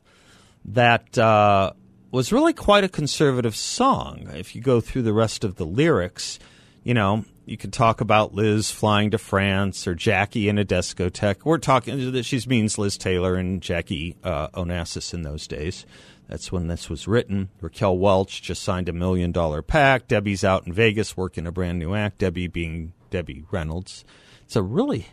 that 0.65 1.17
uh, 1.17 1.71
was 2.13 2.31
really 2.31 2.53
quite 2.53 2.83
a 2.83 2.89
conservative 2.89 3.55
song. 3.55 4.29
If 4.35 4.55
you 4.55 4.61
go 4.61 4.79
through 4.79 5.01
the 5.01 5.13
rest 5.13 5.43
of 5.43 5.55
the 5.55 5.65
lyrics, 5.65 6.37
you 6.83 6.93
know, 6.93 7.25
you 7.47 7.57
could 7.57 7.73
talk 7.73 8.01
about 8.01 8.35
Liz 8.35 8.69
flying 8.69 9.09
to 9.11 9.17
France 9.17 9.87
or 9.87 9.95
Jackie 9.95 10.47
in 10.47 10.59
a 10.59 10.63
discotheque. 10.63 11.43
We're 11.43 11.57
talking, 11.57 12.11
that 12.11 12.23
she 12.23 12.39
means 12.47 12.77
Liz 12.77 12.99
Taylor 12.99 13.33
and 13.33 13.63
Jackie 13.63 14.15
uh, 14.23 14.49
Onassis 14.49 15.15
in 15.15 15.23
those 15.23 15.47
days. 15.47 15.87
That's 16.29 16.51
when 16.51 16.67
this 16.67 16.87
was 16.87 17.07
written. 17.07 17.49
Raquel 17.59 17.97
Welch 17.97 18.43
just 18.43 18.61
signed 18.61 18.89
a 18.89 18.93
million 18.93 19.31
dollar 19.31 19.63
pack. 19.63 20.07
Debbie's 20.07 20.43
out 20.43 20.67
in 20.67 20.71
Vegas 20.71 21.17
working 21.17 21.47
a 21.47 21.51
brand 21.51 21.79
new 21.79 21.95
act, 21.95 22.19
Debbie 22.19 22.47
being 22.47 22.93
Debbie 23.09 23.43
Reynolds. 23.49 24.05
It's 24.43 24.55
a 24.55 24.61
really 24.61 25.07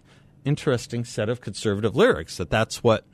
interesting 0.45 1.07
set 1.07 1.31
of 1.31 1.41
conservative 1.41 1.97
lyrics 1.97 2.37
that 2.37 2.51
that's 2.51 2.85
what, 2.85 3.07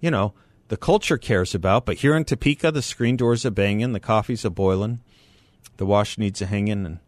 you 0.00 0.10
know, 0.10 0.32
the 0.68 0.76
culture 0.76 1.18
cares 1.18 1.54
about. 1.54 1.86
But 1.86 1.98
here 1.98 2.16
in 2.16 2.24
Topeka, 2.24 2.72
the 2.72 2.82
screen 2.82 3.16
doors 3.16 3.46
are 3.46 3.50
banging, 3.50 3.92
the 3.92 4.00
coffee's 4.00 4.44
a 4.44 4.50
boiling, 4.50 5.00
the 5.76 5.86
wash 5.86 6.18
needs 6.18 6.42
a 6.42 6.46
hanging, 6.46 6.86
and 6.86 6.98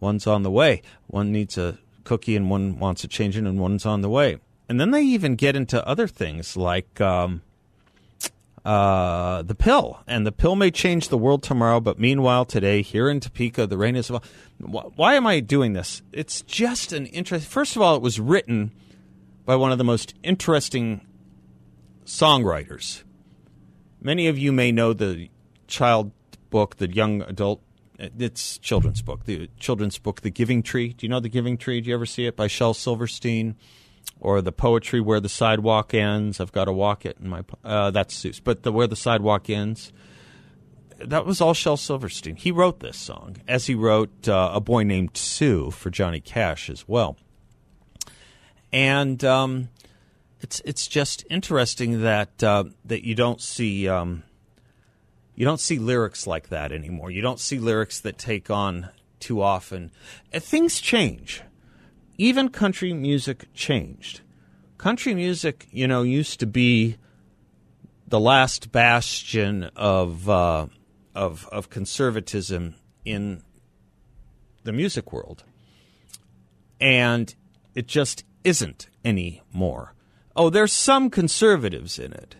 one's 0.00 0.26
on 0.26 0.42
the 0.42 0.50
way. 0.50 0.82
One 1.06 1.32
needs 1.32 1.56
a 1.58 1.78
cookie 2.04 2.36
and 2.36 2.50
one 2.50 2.78
wants 2.78 3.04
a 3.04 3.08
changing, 3.08 3.46
and 3.46 3.58
one's 3.58 3.86
on 3.86 4.00
the 4.00 4.08
way. 4.08 4.38
And 4.68 4.80
then 4.80 4.90
they 4.90 5.02
even 5.02 5.36
get 5.36 5.56
into 5.56 5.86
other 5.86 6.06
things 6.06 6.56
like, 6.56 7.00
um, 7.00 7.42
uh, 8.64 9.42
the 9.42 9.54
pill. 9.54 10.00
And 10.06 10.26
the 10.26 10.32
pill 10.32 10.56
may 10.56 10.70
change 10.70 11.08
the 11.08 11.18
world 11.18 11.42
tomorrow, 11.42 11.80
but 11.80 11.98
meanwhile, 11.98 12.44
today, 12.44 12.82
here 12.82 13.08
in 13.08 13.20
Topeka, 13.20 13.66
the 13.66 13.76
rain 13.76 13.96
is. 13.96 14.10
Why 14.58 15.14
am 15.14 15.26
I 15.26 15.40
doing 15.40 15.72
this? 15.72 16.02
It's 16.12 16.42
just 16.42 16.92
an 16.92 17.06
interest. 17.06 17.46
First 17.46 17.76
of 17.76 17.82
all, 17.82 17.96
it 17.96 18.02
was 18.02 18.20
written 18.20 18.70
by 19.44 19.56
one 19.56 19.72
of 19.72 19.78
the 19.78 19.84
most 19.84 20.14
interesting 20.22 21.00
songwriters. 22.04 23.02
Many 24.00 24.26
of 24.28 24.38
you 24.38 24.52
may 24.52 24.72
know 24.72 24.92
the 24.92 25.30
child 25.66 26.12
book, 26.50 26.76
the 26.76 26.92
young 26.92 27.22
adult. 27.22 27.62
It's 27.98 28.58
children's 28.58 29.02
book, 29.02 29.26
the 29.26 29.48
children's 29.58 29.98
book, 29.98 30.22
The 30.22 30.30
Giving 30.30 30.62
Tree. 30.62 30.92
Do 30.92 31.06
you 31.06 31.08
know 31.10 31.20
The 31.20 31.28
Giving 31.28 31.56
Tree? 31.56 31.80
Do 31.80 31.88
you 31.88 31.94
ever 31.94 32.06
see 32.06 32.26
it 32.26 32.36
by 32.36 32.48
Shel 32.48 32.74
Silverstein? 32.74 33.56
or 34.22 34.40
the 34.40 34.52
poetry 34.52 35.00
where 35.00 35.20
the 35.20 35.28
sidewalk 35.28 35.92
ends. 35.92 36.40
I've 36.40 36.52
got 36.52 36.66
to 36.66 36.72
walk 36.72 37.04
it 37.04 37.18
in 37.20 37.28
my. 37.28 37.44
Uh, 37.64 37.90
that's 37.90 38.14
Seuss, 38.14 38.40
but 38.42 38.62
the 38.62 38.72
where 38.72 38.86
the 38.86 38.96
sidewalk 38.96 39.50
ends. 39.50 39.92
That 40.98 41.26
was 41.26 41.40
all 41.40 41.54
Shel 41.54 41.76
Silverstein. 41.76 42.36
He 42.36 42.52
wrote 42.52 42.78
this 42.78 42.96
song, 42.96 43.38
as 43.48 43.66
he 43.66 43.74
wrote 43.74 44.28
uh, 44.28 44.52
"A 44.54 44.60
Boy 44.60 44.84
Named 44.84 45.16
Sue" 45.16 45.70
for 45.72 45.90
Johnny 45.90 46.20
Cash 46.20 46.70
as 46.70 46.86
well. 46.86 47.16
And 48.72 49.22
um, 49.24 49.68
it's 50.42 50.60
it's 50.64 50.86
just 50.86 51.24
interesting 51.30 52.02
that 52.02 52.42
uh, 52.42 52.64
that 52.84 53.06
you 53.06 53.14
don't 53.14 53.40
see 53.40 53.88
um, 53.88 54.22
you 55.34 55.46
don't 55.46 55.60
see 55.60 55.78
lyrics 55.78 56.26
like 56.26 56.50
that 56.50 56.72
anymore. 56.72 57.10
You 57.10 57.22
don't 57.22 57.40
see 57.40 57.58
lyrics 57.58 58.00
that 58.00 58.18
take 58.18 58.50
on 58.50 58.90
too 59.20 59.40
often. 59.40 59.90
Uh, 60.34 60.40
things 60.40 60.80
change 60.80 61.42
even 62.18 62.48
country 62.48 62.92
music 62.92 63.52
changed. 63.54 64.20
Country 64.78 65.14
music, 65.14 65.66
you 65.70 65.88
know, 65.88 66.02
used 66.02 66.40
to 66.40 66.46
be 66.46 66.96
the 68.06 68.20
last 68.20 68.72
bastion 68.72 69.64
of 69.76 70.28
uh, 70.28 70.66
of 71.14 71.48
of 71.50 71.70
conservatism 71.70 72.74
in 73.04 73.42
the 74.64 74.72
music 74.72 75.12
world, 75.12 75.44
and 76.80 77.34
it 77.74 77.86
just 77.86 78.24
isn't 78.44 78.88
anymore. 79.04 79.94
Oh, 80.34 80.50
there's 80.50 80.72
some 80.72 81.10
conservatives 81.10 81.98
in 81.98 82.12
it, 82.12 82.36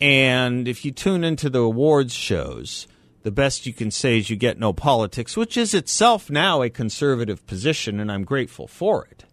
and 0.00 0.68
if 0.68 0.84
you 0.84 0.90
tune 0.90 1.24
into 1.24 1.48
the 1.48 1.60
awards 1.60 2.12
shows, 2.12 2.86
the 3.22 3.30
best 3.30 3.66
you 3.66 3.72
can 3.72 3.90
say 3.90 4.18
is 4.18 4.30
you 4.30 4.36
get 4.36 4.58
no 4.58 4.72
politics, 4.72 5.36
which 5.36 5.56
is 5.56 5.74
itself 5.74 6.30
now 6.30 6.62
a 6.62 6.70
conservative 6.70 7.46
position, 7.46 7.98
and 7.98 8.12
I'm 8.12 8.24
grateful 8.24 8.68
for 8.68 9.06
it. 9.06 9.24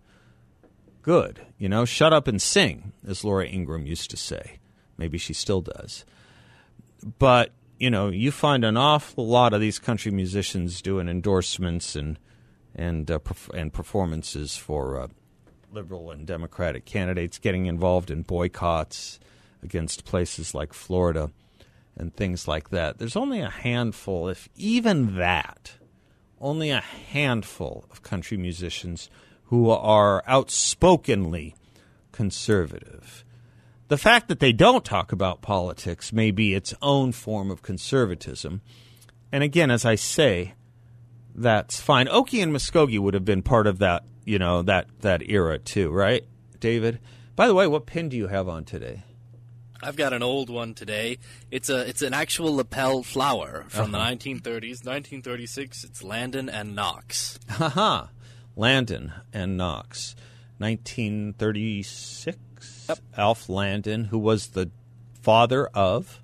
Good. 1.04 1.42
You 1.60 1.70
know, 1.70 1.86
shut 1.86 2.14
up 2.14 2.28
and 2.28 2.42
sing, 2.42 2.94
as 3.06 3.24
Laura 3.24 3.46
Ingraham 3.46 3.86
used 3.86 4.10
to 4.12 4.18
say. 4.18 4.60
Maybe 4.98 5.18
she 5.18 5.34
still 5.34 5.62
does. 5.62 6.06
But, 7.20 7.52
you 7.78 7.90
know, 7.90 8.08
you 8.08 8.32
find 8.32 8.64
an 8.64 8.78
awful 8.78 9.28
lot 9.28 9.54
of 9.54 9.60
these 9.60 9.80
country 9.80 10.12
musicians 10.12 10.82
doing 10.82 11.08
endorsements 11.08 11.96
and 11.96 12.18
and 12.76 13.12
uh, 13.12 13.20
perf- 13.20 13.54
and 13.56 13.72
performances 13.72 14.58
for 14.58 15.00
uh, 15.00 15.08
liberal 15.74 16.12
and 16.12 16.28
democratic 16.28 16.86
candidates, 16.86 17.40
getting 17.40 17.66
involved 17.66 18.12
in 18.12 18.22
boycotts 18.22 19.20
against 19.64 20.06
places 20.06 20.54
like 20.54 20.74
Florida 20.74 21.32
and 21.98 22.16
things 22.16 22.48
like 22.48 22.70
that. 22.70 22.98
There's 22.98 23.16
only 23.16 23.42
a 23.42 23.50
handful, 23.50 24.28
if 24.30 24.50
even 24.56 25.16
that, 25.18 25.74
only 26.40 26.70
a 26.70 26.82
handful 26.82 27.86
of 27.92 28.04
country 28.04 28.38
musicians 28.38 29.10
who 29.46 29.70
are 29.70 30.24
outspokenly 30.28 31.56
conservative. 32.12 33.24
The 33.88 33.98
fact 33.98 34.28
that 34.28 34.40
they 34.40 34.54
don't 34.54 34.86
talk 34.86 35.12
about 35.12 35.42
politics 35.42 36.14
may 36.14 36.32
be 36.32 36.54
its 36.54 36.74
own 36.82 37.12
form 37.12 37.52
of 37.52 37.62
conservatism. 37.62 38.62
And 39.32 39.44
again, 39.44 39.70
as 39.70 39.86
I 39.86 39.96
say, 39.96 40.54
that's 41.36 41.80
fine. 41.80 42.08
Okie 42.08 42.42
and 42.42 42.54
Muskogee 42.54 43.00
would 43.00 43.14
have 43.14 43.26
been 43.26 43.42
part 43.42 43.68
of 43.68 43.80
that, 43.80 44.04
you 44.26 44.40
know, 44.40 44.62
that 44.64 44.88
that 45.02 45.30
era 45.30 45.60
too, 45.60 45.90
right, 45.90 46.24
David? 46.60 47.00
By 47.36 47.48
the 47.48 47.56
way, 47.56 47.68
what 47.68 47.86
pin 47.86 48.10
do 48.10 48.18
you 48.18 48.28
have 48.28 48.48
on 48.48 48.66
today? 48.66 49.04
I've 49.82 49.96
got 49.98 50.14
an 50.14 50.24
old 50.24 50.50
one 50.50 50.74
today. 50.74 51.18
It's 51.52 51.70
a 51.70 51.88
it's 51.88 52.02
an 52.02 52.14
actual 52.14 52.56
lapel 52.56 53.04
flower 53.04 53.66
from 53.68 53.94
uh-huh. 53.94 54.16
the 54.16 54.16
1930s, 54.16 54.86
1936. 54.86 55.84
It's 55.84 56.04
Landon 56.04 56.50
and 56.50 56.76
Knox. 56.76 57.38
Haha, 57.50 58.08
Landon 58.56 59.12
and 59.34 59.58
Knox, 59.58 60.16
1936. 60.60 62.86
Yep. 62.88 63.00
Alf 63.18 63.50
Landon, 63.50 64.06
who 64.06 64.20
was 64.20 64.48
the 64.48 64.72
father 65.22 65.68
of. 65.68 66.22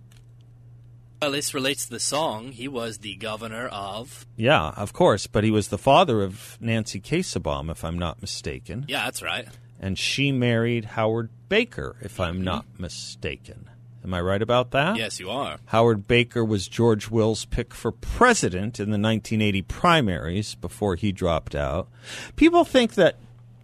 Well, 1.21 1.31
this 1.31 1.53
relates 1.53 1.85
to 1.85 1.91
the 1.91 1.99
song. 1.99 2.53
He 2.53 2.67
was 2.67 2.99
the 2.99 3.15
governor 3.15 3.67
of. 3.67 4.25
Yeah, 4.37 4.69
of 4.69 4.93
course, 4.93 5.27
but 5.27 5.43
he 5.43 5.51
was 5.51 5.67
the 5.67 5.77
father 5.77 6.23
of 6.23 6.57
Nancy 6.61 7.01
Kassebaum, 7.01 7.69
if 7.69 7.83
I'm 7.83 7.99
not 7.99 8.21
mistaken. 8.21 8.85
Yeah, 8.87 9.05
that's 9.05 9.21
right 9.21 9.47
and 9.79 9.97
she 9.97 10.31
married 10.31 10.85
Howard 10.85 11.29
Baker, 11.47 11.95
if 12.01 12.19
I'm 12.19 12.35
mm-hmm. 12.35 12.43
not 12.43 12.65
mistaken. 12.77 13.69
Am 14.03 14.13
I 14.13 14.21
right 14.21 14.41
about 14.41 14.71
that? 14.71 14.97
Yes, 14.97 15.19
you 15.19 15.29
are. 15.29 15.57
Howard 15.67 16.07
Baker 16.07 16.43
was 16.43 16.67
George 16.67 17.09
Will's 17.09 17.45
pick 17.45 17.73
for 17.73 17.91
president 17.91 18.79
in 18.79 18.91
the 18.91 18.99
1980 18.99 19.61
primaries 19.63 20.55
before 20.55 20.95
he 20.95 21.11
dropped 21.11 21.53
out. 21.53 21.89
People 22.35 22.63
think 22.63 22.93
that, 22.95 23.17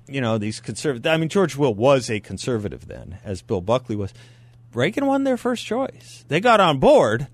you 0.08 0.20
know, 0.20 0.38
these 0.38 0.60
conservative. 0.60 1.10
I 1.12 1.18
mean, 1.18 1.30
George 1.30 1.56
Will 1.56 1.74
was 1.74 2.10
a 2.10 2.20
conservative 2.20 2.88
then, 2.88 3.20
as 3.24 3.41
Bill 3.41 3.62
Buckley 3.62 3.96
was. 3.96 4.13
Reagan 4.74 5.06
won 5.06 5.24
their 5.24 5.38
first 5.38 5.65
choice. 5.65 6.26
They 6.28 6.41
got 6.41 6.60
on 6.60 6.80
board, 6.80 7.28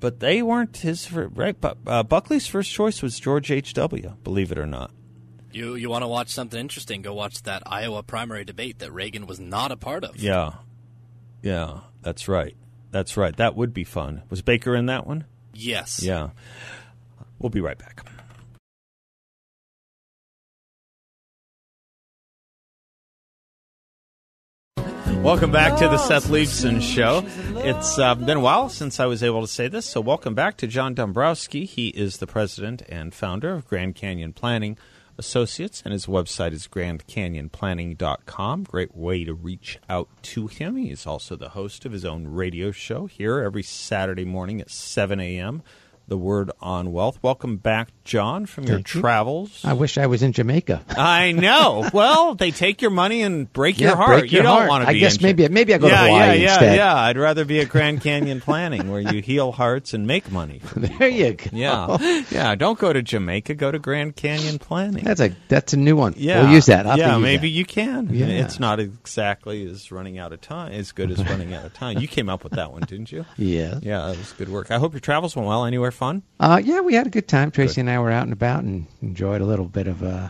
but 0.00 0.20
they 0.20 0.42
weren't 0.42 0.76
his. 0.76 1.10
Right, 1.12 1.58
but 1.60 1.78
uh, 1.86 2.02
Buckley's 2.02 2.46
first 2.46 2.70
choice 2.70 3.02
was 3.02 3.18
George 3.18 3.50
H. 3.50 3.74
W. 3.74 4.16
Believe 4.22 4.52
it 4.52 4.58
or 4.58 4.66
not. 4.66 4.90
You 5.52 5.74
you 5.74 5.88
want 5.88 6.02
to 6.02 6.08
watch 6.08 6.28
something 6.28 6.60
interesting? 6.60 7.02
Go 7.02 7.14
watch 7.14 7.42
that 7.44 7.62
Iowa 7.66 8.02
primary 8.02 8.44
debate 8.44 8.78
that 8.80 8.92
Reagan 8.92 9.26
was 9.26 9.40
not 9.40 9.72
a 9.72 9.76
part 9.76 10.04
of. 10.04 10.16
Yeah, 10.16 10.54
yeah, 11.42 11.80
that's 12.02 12.28
right. 12.28 12.56
That's 12.90 13.16
right. 13.16 13.36
That 13.36 13.56
would 13.56 13.74
be 13.74 13.84
fun. 13.84 14.22
Was 14.30 14.42
Baker 14.42 14.74
in 14.74 14.86
that 14.86 15.06
one? 15.06 15.24
Yes. 15.52 16.02
Yeah. 16.02 16.30
We'll 17.38 17.50
be 17.50 17.60
right 17.60 17.78
back. 17.78 18.06
Welcome 25.26 25.50
back 25.50 25.76
to 25.78 25.88
the 25.88 25.98
Seth 25.98 26.28
Leibsohn 26.28 26.80
Show. 26.80 27.24
It's 27.56 27.98
uh, 27.98 28.14
been 28.14 28.36
a 28.36 28.40
while 28.40 28.68
since 28.68 29.00
I 29.00 29.06
was 29.06 29.24
able 29.24 29.40
to 29.40 29.48
say 29.48 29.66
this, 29.66 29.84
so 29.84 30.00
welcome 30.00 30.36
back 30.36 30.56
to 30.58 30.68
John 30.68 30.94
Dombroski. 30.94 31.66
He 31.66 31.88
is 31.88 32.18
the 32.18 32.28
president 32.28 32.82
and 32.88 33.12
founder 33.12 33.52
of 33.52 33.66
Grand 33.66 33.96
Canyon 33.96 34.32
Planning 34.34 34.78
Associates, 35.18 35.82
and 35.84 35.92
his 35.92 36.06
website 36.06 36.52
is 36.52 36.68
grandcanyonplanning.com. 36.68 38.62
Great 38.62 38.96
way 38.96 39.24
to 39.24 39.34
reach 39.34 39.80
out 39.88 40.08
to 40.22 40.46
him. 40.46 40.76
He 40.76 40.92
is 40.92 41.08
also 41.08 41.34
the 41.34 41.48
host 41.48 41.84
of 41.84 41.90
his 41.90 42.04
own 42.04 42.28
radio 42.28 42.70
show 42.70 43.06
here 43.06 43.40
every 43.40 43.64
Saturday 43.64 44.24
morning 44.24 44.60
at 44.60 44.70
7 44.70 45.18
a.m. 45.18 45.64
the 46.08 46.16
word 46.16 46.50
on 46.60 46.92
wealth. 46.92 47.18
Welcome 47.22 47.56
back, 47.56 47.88
John, 48.04 48.46
from 48.46 48.64
your 48.64 48.76
Thank 48.76 48.94
you. 48.94 49.00
travels. 49.00 49.64
I 49.64 49.72
wish 49.72 49.98
I 49.98 50.06
was 50.06 50.22
in 50.22 50.32
Jamaica. 50.32 50.82
I 50.96 51.32
know. 51.32 51.88
Well, 51.96 52.34
they 52.34 52.50
take 52.50 52.82
your 52.82 52.90
money 52.90 53.22
and 53.22 53.50
break 53.52 53.80
Yeah, 53.80 53.88
your 53.88 53.96
heart. 53.96 54.18
break 54.20 54.32
you 54.32 54.42
don't 54.42 54.46
heart. 54.58 54.68
want 54.68 54.84
to 54.84 54.90
I 54.90 54.92
be. 54.92 54.98
guess 55.00 55.16
in 55.16 55.22
maybe- 55.22 55.48
maybe 55.48 55.72
I 55.74 55.78
go 55.78 55.88
to 55.88 55.94
yeah, 55.94 56.04
Hawaii 56.06 56.18
yeah, 56.26 56.32
yeah, 56.34 56.50
instead. 56.52 56.76
Yeah, 56.76 56.94
I'd 56.94 57.16
rather 57.16 57.44
be 57.44 57.60
at 57.60 57.68
Grand 57.70 58.02
Canyon 58.02 58.40
Planning, 58.40 58.90
where 58.90 59.00
you 59.00 59.22
heal 59.22 59.50
hearts 59.52 59.94
and 59.94 60.06
make 60.06 60.30
money. 60.30 60.60
there 60.76 61.08
you 61.08 61.32
go. 61.34 61.44
Yeah, 61.52 62.22
yeah. 62.30 62.54
Don't 62.54 62.78
go 62.78 62.92
to 62.92 63.02
Jamaica. 63.02 63.54
Go 63.54 63.70
to 63.72 63.78
Grand 63.78 64.14
Canyon 64.16 64.58
Planning. 64.58 65.04
That's 65.04 65.20
a 65.20 65.34
that's 65.48 65.72
a 65.72 65.76
new 65.78 65.96
one. 65.96 66.14
yeah, 66.16 66.42
We'll 66.42 66.52
use 66.52 66.66
that. 66.66 66.86
I'll 66.86 66.92
have 66.92 66.98
to 66.98 67.04
yeah, 67.06 67.14
use 67.16 67.22
maybe 67.22 67.48
that. 67.48 67.54
you 67.56 67.64
can. 67.64 68.08
Yeah. 68.12 68.26
It's 68.26 68.60
not 68.60 68.78
exactly 68.78 69.64
as 69.68 69.90
running 69.90 70.18
out 70.18 70.32
of 70.32 70.40
time 70.40 70.72
as 70.72 70.92
good 70.92 71.10
as 71.10 71.24
running 71.28 71.54
out 71.54 71.64
of 71.64 71.72
time. 71.72 71.98
You 71.98 72.08
came 72.08 72.28
up 72.28 72.44
with 72.44 72.52
that 72.54 72.72
one, 72.72 72.82
didn't 72.82 73.10
you? 73.12 73.24
Yeah. 73.38 73.78
Yeah, 73.82 74.06
that 74.08 74.18
was 74.18 74.32
good 74.32 74.48
work. 74.50 74.70
I 74.70 74.78
hope 74.78 74.92
your 74.92 75.00
travels 75.00 75.34
went 75.36 75.48
well. 75.48 75.64
Anywhere 75.64 75.90
fun? 75.96 76.22
Uh, 76.38 76.60
yeah, 76.62 76.80
we 76.80 76.94
had 76.94 77.06
a 77.06 77.10
good 77.10 77.26
time. 77.26 77.50
Tracy 77.50 77.80
and 77.80 77.90
I 77.90 77.98
were 77.98 78.10
out 78.10 78.24
and 78.24 78.32
about 78.32 78.62
and 78.62 78.86
enjoyed 79.02 79.40
a 79.40 79.44
little 79.46 79.66
bit 79.66 79.86
of. 79.86 80.02
Uh, 80.02 80.28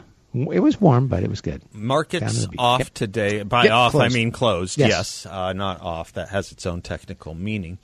it 0.53 0.61
was 0.61 0.81
warm, 0.81 1.09
but 1.09 1.23
it 1.23 1.31
was 1.31 1.41
good. 1.41 1.63
Markets 1.73 2.35
to 2.35 2.41
the 2.43 2.49
beach. 2.49 2.57
off 2.61 2.81
Yep. 2.81 2.95
today. 2.95 3.43
By 3.43 3.65
Yep, 3.65 3.73
off, 3.73 3.95
I 3.95 4.09
mean 4.09 4.31
closed. 4.31 4.79
Yes. 4.79 4.89
Yes, 4.91 5.27
uh, 5.27 5.53
not 5.53 5.81
off. 5.81 6.13
That 6.13 6.29
has 6.29 6.53
its 6.53 6.67
own 6.67 6.83
technical 6.83 7.35
meaning 7.35 7.79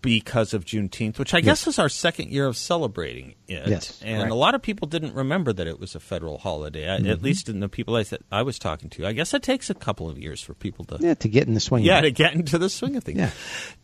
because 0.00 0.54
of 0.54 0.64
Juneteenth, 0.64 1.18
which 1.18 1.34
I 1.34 1.40
guess 1.40 1.66
is 1.66 1.78
our 1.78 1.88
second 1.88 2.30
year 2.30 2.46
of 2.46 2.56
celebrating 2.56 3.34
it. 3.48 3.66
Yes, 3.68 4.00
and 4.04 4.18
correct. 4.20 4.32
a 4.32 4.34
lot 4.34 4.54
of 4.54 4.62
people 4.62 4.88
didn't 4.88 5.14
remember 5.14 5.52
that 5.52 5.66
it 5.66 5.78
was 5.78 5.94
a 5.94 6.00
federal 6.00 6.38
holiday. 6.38 6.90
I, 6.90 6.98
Mm-hmm. 7.02 7.10
At 7.10 7.22
least 7.22 7.48
in 7.48 7.58
the 7.60 7.68
people 7.68 7.96
I, 7.96 8.04
th- 8.04 8.22
I 8.30 8.42
was 8.42 8.58
talking 8.58 8.88
to, 8.90 9.06
I 9.06 9.12
guess 9.12 9.34
it 9.34 9.42
takes 9.42 9.68
a 9.70 9.74
couple 9.74 10.08
of 10.08 10.18
years 10.18 10.40
for 10.40 10.54
people 10.54 10.84
to 10.86 10.98
Yeah, 11.00 11.14
to 11.14 11.28
get 11.28 11.48
in 11.48 11.54
the 11.54 11.60
swing. 11.60 11.82
yeah, 11.84 12.00
to 12.00 12.10
get 12.12 12.34
into 12.34 12.58
the 12.58 12.68
swing 12.70 12.94
of 12.96 13.02
things. 13.04 13.18
Yeah. 13.18 13.30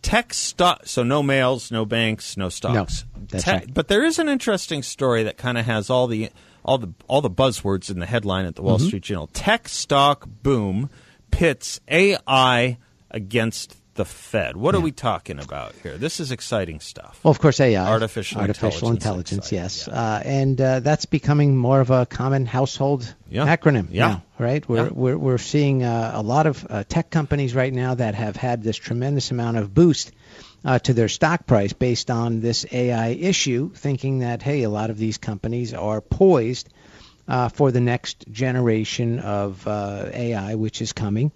Tech 0.02 0.32
stock. 0.34 0.82
So 0.86 1.02
no 1.02 1.22
mails, 1.22 1.70
no 1.72 1.84
banks, 1.84 2.36
no 2.36 2.48
stocks. 2.48 3.04
that's 3.28 3.44
Tech- 3.44 3.60
right. 3.64 3.74
But 3.74 3.88
there 3.88 4.04
is 4.04 4.18
an 4.20 4.28
interesting 4.28 4.82
story 4.84 5.24
that 5.24 5.36
kind 5.36 5.58
of 5.58 5.66
has 5.66 5.90
all 5.90 6.06
the 6.06 6.30
all 6.68 6.78
the 6.78 6.92
all 7.08 7.20
the 7.22 7.30
buzzwords 7.30 7.90
in 7.90 7.98
the 7.98 8.06
headline 8.06 8.44
at 8.46 8.54
the 8.54 8.62
Wall 8.62 8.76
Mm-hmm. 8.78 8.86
Street 8.88 9.02
Journal. 9.02 9.26
Tech 9.32 9.68
stock 9.68 10.28
boom 10.42 10.90
pits 11.30 11.80
AI 11.88 12.78
against 13.10 13.76
the 13.94 14.04
Fed. 14.04 14.56
What 14.56 14.74
are 14.76 14.80
we 14.80 14.92
talking 14.92 15.40
about 15.40 15.74
here? 15.82 15.96
This 15.98 16.20
is 16.20 16.30
exciting 16.30 16.78
stuff. 16.78 17.18
Well, 17.24 17.32
of 17.32 17.40
course, 17.40 17.58
AI, 17.58 17.84
Artificial 17.84 18.40
artificial 18.40 18.90
intelligence, 18.90 19.48
intelligence. 19.48 19.86
yes, 19.86 19.88
uh, 19.88 20.22
and 20.24 20.60
uh, 20.60 20.78
that's 20.80 21.04
becoming 21.06 21.56
more 21.56 21.80
of 21.80 21.90
a 21.90 22.06
common 22.06 22.46
household 22.46 23.12
Yeah. 23.28 23.46
acronym. 23.56 23.88
Yeah. 23.90 24.08
now, 24.08 24.22
right. 24.38 24.68
We're 24.68 24.84
Yeah. 24.84 24.90
we're 24.92 25.18
we're 25.18 25.38
seeing 25.38 25.82
uh, 25.82 26.12
a 26.14 26.22
lot 26.22 26.46
of 26.46 26.64
uh, 26.70 26.84
tech 26.88 27.10
companies 27.10 27.54
right 27.56 27.72
now 27.72 27.94
that 27.94 28.14
have 28.14 28.36
had 28.36 28.62
this 28.62 28.76
tremendous 28.76 29.30
amount 29.32 29.56
of 29.56 29.74
boost. 29.74 30.12
Uh, 30.64 30.76
to 30.76 30.92
their 30.92 31.08
stock 31.08 31.46
price 31.46 31.72
based 31.72 32.10
on 32.10 32.40
this 32.40 32.66
AI 32.72 33.10
issue, 33.10 33.70
thinking 33.74 34.18
that 34.18 34.42
hey, 34.42 34.64
a 34.64 34.68
lot 34.68 34.90
of 34.90 34.98
these 34.98 35.16
companies 35.16 35.72
are 35.72 36.00
poised 36.00 36.68
uh, 37.28 37.48
for 37.48 37.70
the 37.70 37.80
next 37.80 38.24
generation 38.32 39.20
of 39.20 39.66
uh, 39.68 40.10
AI, 40.12 40.54
which 40.56 40.82
is 40.82 40.92
coming. 40.92 41.30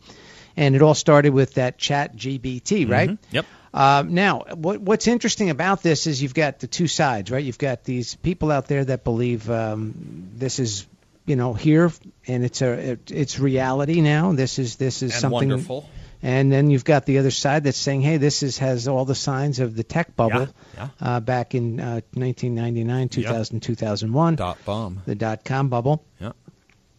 And 0.57 0.75
it 0.75 0.83
all 0.83 0.95
started 0.95 1.33
with 1.33 1.55
that 1.55 1.79
Chat 1.79 2.17
GBT, 2.17 2.91
right? 2.91 3.19
Yep. 3.31 3.47
Um, 3.75 4.15
now, 4.15 4.41
what, 4.55 4.81
what's 4.81 5.07
interesting 5.07 5.49
about 5.51 5.83
this 5.83 6.07
is 6.07 6.23
you've 6.23 6.35
got 6.35 6.59
the 6.59 6.67
two 6.67 6.87
sides, 6.87 7.31
right? 7.31 7.43
You've 7.43 7.59
got 7.59 7.85
these 7.85 8.17
people 8.17 8.51
out 8.51 8.67
there 8.67 8.85
that 8.85 9.03
believe 9.03 9.49
um, 9.51 10.31
this 10.35 10.59
is, 10.59 10.87
you 11.25 11.37
know, 11.37 11.55
here 11.55 11.91
and 12.27 12.45
it's 12.45 12.61
a 12.61 12.73
it, 12.73 13.11
it's 13.11 13.39
reality 13.39 14.03
now. 14.03 14.33
This 14.33 14.59
is 14.59 14.77
this 14.77 15.03
is 15.03 15.13
And 15.13 15.21
something 15.23 15.49
wonderful. 15.49 15.89
And 16.23 16.53
then 16.53 16.71
you've 16.71 16.85
got 16.85 17.05
the 17.05 17.19
other 17.19 17.33
side 17.33 17.65
that's 17.65 17.77
saying, 17.79 18.03
hey, 18.03 18.17
this 18.17 18.43
is 18.45 18.59
has 18.59 18.87
all 18.87 19.05
the 19.05 19.15
signs 19.15 19.59
of 19.59 19.75
the 19.75 19.83
tech 19.83 20.15
bubble 20.17 20.49
Yeah, 20.77 20.89
Uh, 21.01 21.21
back 21.21 21.55
in 21.55 21.81
uh, 21.81 22.01
1999, 22.15 23.09
2000, 23.09 23.61
2001, 23.61 24.37
Dot 24.37 24.59
bomb. 24.65 25.03
the 25.05 25.15
dot 25.17 25.45
com 25.45 25.69
bubble 25.69 26.05
Yeah. 26.21 26.33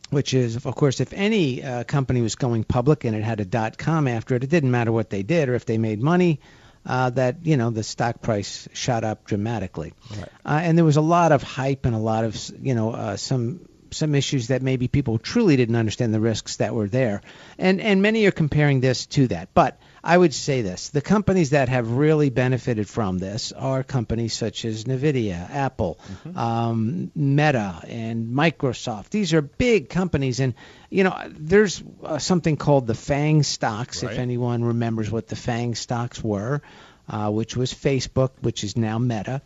which 0.09 0.33
is, 0.33 0.55
of 0.57 0.75
course, 0.75 0.99
if 0.99 1.13
any 1.13 1.63
uh, 1.63 1.83
company 1.85 2.21
was 2.21 2.35
going 2.35 2.63
public 2.65 3.03
and 3.05 3.15
it 3.15 3.23
had 3.23 3.39
a 3.39 3.45
dot 3.45 3.77
com 3.77 4.07
after 4.07 4.35
it, 4.35 4.43
it 4.43 4.49
didn't 4.49 4.71
matter 4.71 4.91
what 4.91 5.09
they 5.09 5.23
did 5.23 5.47
or 5.49 5.55
if 5.55 5.65
they 5.65 5.77
made 5.77 6.01
money. 6.01 6.39
Uh, 6.85 7.09
that 7.11 7.37
you 7.45 7.55
know 7.55 7.69
the 7.69 7.81
stock 7.81 8.21
price 8.21 8.67
shot 8.73 9.05
up 9.05 9.23
dramatically, 9.23 9.93
Right. 10.11 10.27
uh, 10.45 10.59
and 10.65 10.77
there 10.77 10.83
was 10.83 10.97
a 10.97 11.01
lot 11.01 11.31
of 11.31 11.41
hype 11.41 11.85
and 11.85 11.95
a 11.95 11.97
lot 11.97 12.25
of 12.25 12.35
you 12.61 12.75
know 12.75 12.91
uh, 12.91 13.15
some 13.15 13.61
some 13.93 14.15
issues 14.15 14.47
that 14.47 14.61
maybe 14.61 14.87
people 14.87 15.17
truly 15.17 15.55
didn't 15.55 15.75
understand 15.75 16.13
the 16.13 16.19
risks 16.19 16.57
that 16.57 16.75
were 16.75 16.87
there, 16.87 17.21
and 17.57 17.79
and 17.79 18.01
many 18.01 18.25
are 18.25 18.31
comparing 18.31 18.81
this 18.81 19.05
to 19.07 19.27
that. 19.27 19.49
But 19.53 19.79
I 20.03 20.17
would 20.17 20.33
say 20.33 20.61
this: 20.61 20.89
the 20.89 21.01
companies 21.01 21.51
that 21.51 21.69
have 21.69 21.91
really 21.91 22.29
benefited 22.29 22.89
from 22.89 23.19
this 23.19 23.51
are 23.51 23.83
companies 23.83 24.33
such 24.33 24.65
as 24.65 24.83
Nvidia, 24.83 25.49
Apple, 25.49 25.99
um, 26.35 27.11
Meta, 27.15 27.81
and 27.87 28.27
Microsoft. 28.27 29.09
These 29.09 29.33
are 29.33 29.41
big 29.41 29.89
companies, 29.89 30.39
and 30.39 30.55
you 30.89 31.03
know 31.03 31.17
there's 31.29 31.81
uh, 32.03 32.17
something 32.17 32.57
called 32.57 32.87
the 32.87 32.95
FANG 32.95 33.43
stocks. 33.43 34.03
If 34.03 34.17
anyone 34.17 34.63
remembers 34.63 35.09
what 35.09 35.27
the 35.27 35.35
FANG 35.35 35.75
stocks 35.75 36.23
were. 36.23 36.61
Uh, 37.05 37.29
which 37.29 37.57
was 37.57 37.73
Facebook, 37.73 38.29
which 38.39 38.63
is 38.63 38.77
now 38.77 38.97
Meta, 38.97 39.41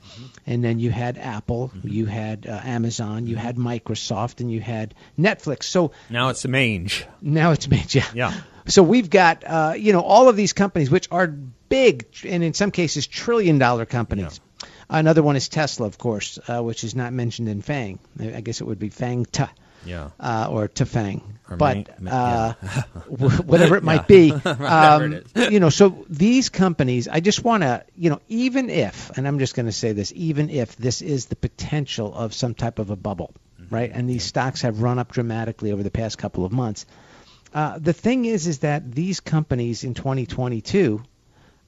and 0.46 0.64
then 0.64 0.78
you 0.78 0.92
had 0.92 1.18
Apple, 1.18 1.72
you 1.84 2.06
had 2.06 2.46
uh, 2.46 2.52
Amazon, 2.64 3.26
you 3.26 3.36
had 3.36 3.56
Microsoft, 3.56 4.42
and 4.42 4.52
you 4.52 4.62
had 4.62 4.94
Netflix. 5.18 5.64
So 5.64 5.92
Now 6.08 6.30
it's 6.30 6.46
a 6.46 6.48
mange. 6.50 7.04
now 7.20 7.54
it's 7.54 7.68
mange. 7.68 7.96
yeah. 7.96 8.06
Yeah. 8.14 8.34
So 8.68 8.84
we've 8.84 9.10
got, 9.10 9.44
uh, 9.44 9.74
you 9.76 9.92
know, 9.92 10.02
all 10.02 10.30
of 10.30 10.36
these 10.36 10.54
companies, 10.54 10.92
which 10.92 11.08
are 11.10 11.26
big 11.26 12.06
and 12.24 12.44
in 12.44 12.54
some 12.54 12.70
cases 12.70 13.08
trillion 13.08 13.58
dollar 13.58 13.88
companies. 13.88 14.40
Another 14.88 15.24
one 15.24 15.36
is 15.36 15.50
Tesla, 15.50 15.88
of 15.88 15.98
course, 15.98 16.38
uh, 16.48 16.62
which 16.62 16.84
is 16.84 16.94
not 16.94 17.12
mentioned 17.12 17.50
in 17.50 17.62
Fang. 17.64 17.98
I 18.20 18.42
guess 18.42 18.62
it 18.62 18.66
would 18.66 18.80
be 18.80 18.90
Fang 18.90 19.26
Ta. 19.26 19.50
Yeah. 19.88 20.10
Uh, 20.20 20.48
or 20.52 20.68
Tefang, 20.68 21.22
but 21.58 22.02
ma- 22.02 22.12
uh, 22.12 22.54
wh- 23.08 23.48
whatever 23.48 23.78
it 23.78 23.84
might 23.84 24.08
be, 24.18 24.32
um, 24.46 25.14
it 25.14 25.52
you 25.52 25.60
know. 25.60 25.70
So 25.70 26.06
these 26.10 26.50
companies, 26.50 27.08
I 27.08 27.20
just 27.22 27.44
want 27.44 27.64
to, 27.64 27.84
you 27.96 28.10
know, 28.10 28.20
even 28.28 28.70
if, 28.70 29.12
and 29.18 29.28
I'm 29.28 29.40
just 29.40 29.56
going 29.56 29.66
to 29.68 29.72
say 29.72 29.94
this, 29.94 30.12
even 30.16 30.50
if 30.50 30.76
this 30.76 31.02
is 31.02 31.28
the 31.28 31.36
potential 31.38 32.14
of 32.14 32.34
some 32.34 32.54
type 32.54 32.80
of 32.80 32.90
a 32.92 32.96
bubble, 32.96 33.34
Mm-hmm. 33.60 33.74
right? 33.74 33.92
And 33.92 34.08
these 34.08 34.24
stocks 34.24 34.62
have 34.62 34.84
run 34.84 35.00
up 35.00 35.12
dramatically 35.12 35.72
over 35.72 35.82
the 35.82 35.90
past 35.90 36.20
couple 36.20 36.46
of 36.46 36.52
months. 36.52 36.86
Uh, 37.54 37.80
the 37.80 37.92
thing 37.94 38.26
is, 38.26 38.46
is 38.46 38.60
that 38.60 38.92
these 38.92 39.20
companies 39.20 39.84
in 39.84 39.96
2022 39.96 41.02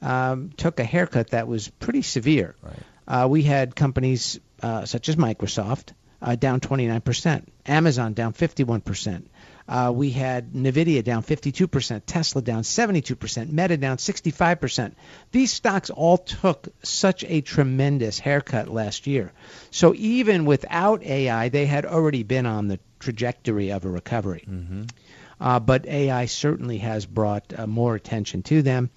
um, 0.04 0.52
took 0.56 0.80
a 0.80 0.84
haircut 0.84 1.32
that 1.32 1.48
was 1.48 1.68
pretty 1.68 2.02
severe. 2.04 2.56
Right. 2.62 2.74
Uh, 3.08 3.28
we 3.28 3.42
had 3.42 3.76
companies 3.76 4.40
uh, 4.62 4.86
such 4.86 5.10
as 5.10 5.16
Microsoft 5.16 5.94
uh, 6.22 6.36
down 6.36 6.60
29%, 6.60 7.46
Amazon 7.66 8.14
down 8.14 8.34
51%. 8.34 9.24
Uh, 9.68 9.92
we 9.94 10.10
had 10.10 10.52
Nvidia 10.54 11.04
down 11.04 11.22
52%, 11.22 12.02
Tesla 12.08 12.42
down 12.42 12.64
72%, 12.64 13.52
Meta 13.52 13.78
down 13.78 13.98
65%. 13.98 14.94
These 15.32 15.54
stocks 15.54 15.92
all 15.92 16.18
took 16.18 16.70
such 16.82 17.24
a 17.24 17.42
tremendous 17.42 18.18
haircut 18.18 18.68
last 18.68 19.06
year. 19.06 19.32
So 19.70 19.94
even 19.96 20.46
without 20.46 21.04
AI, 21.04 21.50
they 21.50 21.68
had 21.68 21.86
already 21.86 22.24
been 22.24 22.48
on 22.48 22.68
the 22.68 22.80
trajectory 23.00 23.72
of 23.72 23.86
a 23.86 23.90
recovery. 23.90 24.44
Uh, 25.40 25.60
but 25.60 25.86
AI 25.86 26.26
certainly 26.26 26.80
has 26.80 27.06
brought 27.06 27.54
uh, 27.58 27.68
more 27.68 27.96
attention 27.96 28.42
to 28.44 28.62
them. 28.64 28.90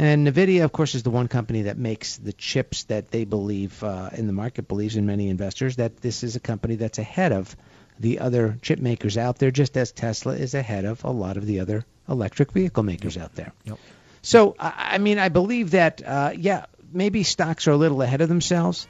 And 0.00 0.26
NVIDIA, 0.26 0.64
of 0.64 0.72
course, 0.72 0.94
is 0.94 1.02
the 1.02 1.10
one 1.10 1.28
company 1.28 1.62
that 1.62 1.76
makes 1.76 2.16
the 2.16 2.32
chips 2.32 2.84
that 2.84 3.10
they 3.10 3.26
believe, 3.26 3.84
uh, 3.84 4.08
in 4.14 4.26
the 4.26 4.32
market 4.32 4.66
believes, 4.66 4.96
in 4.96 5.04
many 5.04 5.28
investors, 5.28 5.76
that 5.76 5.98
this 5.98 6.24
is 6.24 6.36
a 6.36 6.40
company 6.40 6.76
that's 6.76 6.98
ahead 6.98 7.32
of 7.32 7.54
the 7.98 8.20
other 8.20 8.58
chip 8.62 8.78
makers 8.78 9.18
out 9.18 9.38
there, 9.38 9.50
just 9.50 9.76
as 9.76 9.92
Tesla 9.92 10.32
is 10.32 10.54
ahead 10.54 10.86
of 10.86 11.04
a 11.04 11.10
lot 11.10 11.36
of 11.36 11.44
the 11.44 11.60
other 11.60 11.84
electric 12.08 12.52
vehicle 12.52 12.82
makers 12.82 13.18
out 13.18 13.34
there. 13.34 13.52
Yep. 13.64 13.78
So, 14.22 14.56
I 14.58 14.92
I 14.92 14.98
mean, 14.98 15.18
I 15.18 15.28
believe 15.28 15.72
that, 15.72 16.02
uh, 16.02 16.32
yeah, 16.34 16.64
maybe 16.90 17.22
stocks 17.22 17.68
are 17.68 17.72
a 17.72 17.76
little 17.76 18.00
ahead 18.00 18.22
of 18.22 18.30
themselves, 18.30 18.88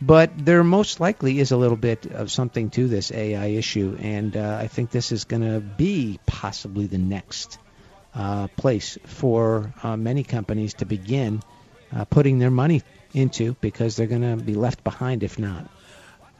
but 0.00 0.30
there 0.38 0.62
most 0.62 1.00
likely 1.00 1.40
is 1.40 1.50
a 1.50 1.56
little 1.56 1.76
bit 1.76 2.06
of 2.06 2.30
something 2.30 2.70
to 2.70 2.86
this 2.86 3.10
AI 3.10 3.46
issue, 3.46 3.98
and 4.00 4.36
uh, 4.36 4.58
I 4.60 4.68
think 4.68 4.92
this 4.92 5.10
is 5.10 5.24
going 5.24 5.42
to 5.42 5.58
be 5.58 6.20
possibly 6.24 6.86
the 6.86 6.98
next 6.98 7.58
uh, 8.14 8.48
place 8.48 8.98
for 9.06 9.72
uh, 9.82 9.96
many 9.96 10.24
companies 10.24 10.74
to 10.74 10.86
begin 10.86 11.40
uh, 11.94 12.04
putting 12.04 12.38
their 12.38 12.50
money 12.50 12.82
into 13.14 13.54
because 13.60 13.96
they're 13.96 14.06
going 14.06 14.22
to 14.22 14.36
be 14.36 14.54
left 14.54 14.82
behind 14.84 15.22
if 15.22 15.38
not. 15.38 15.66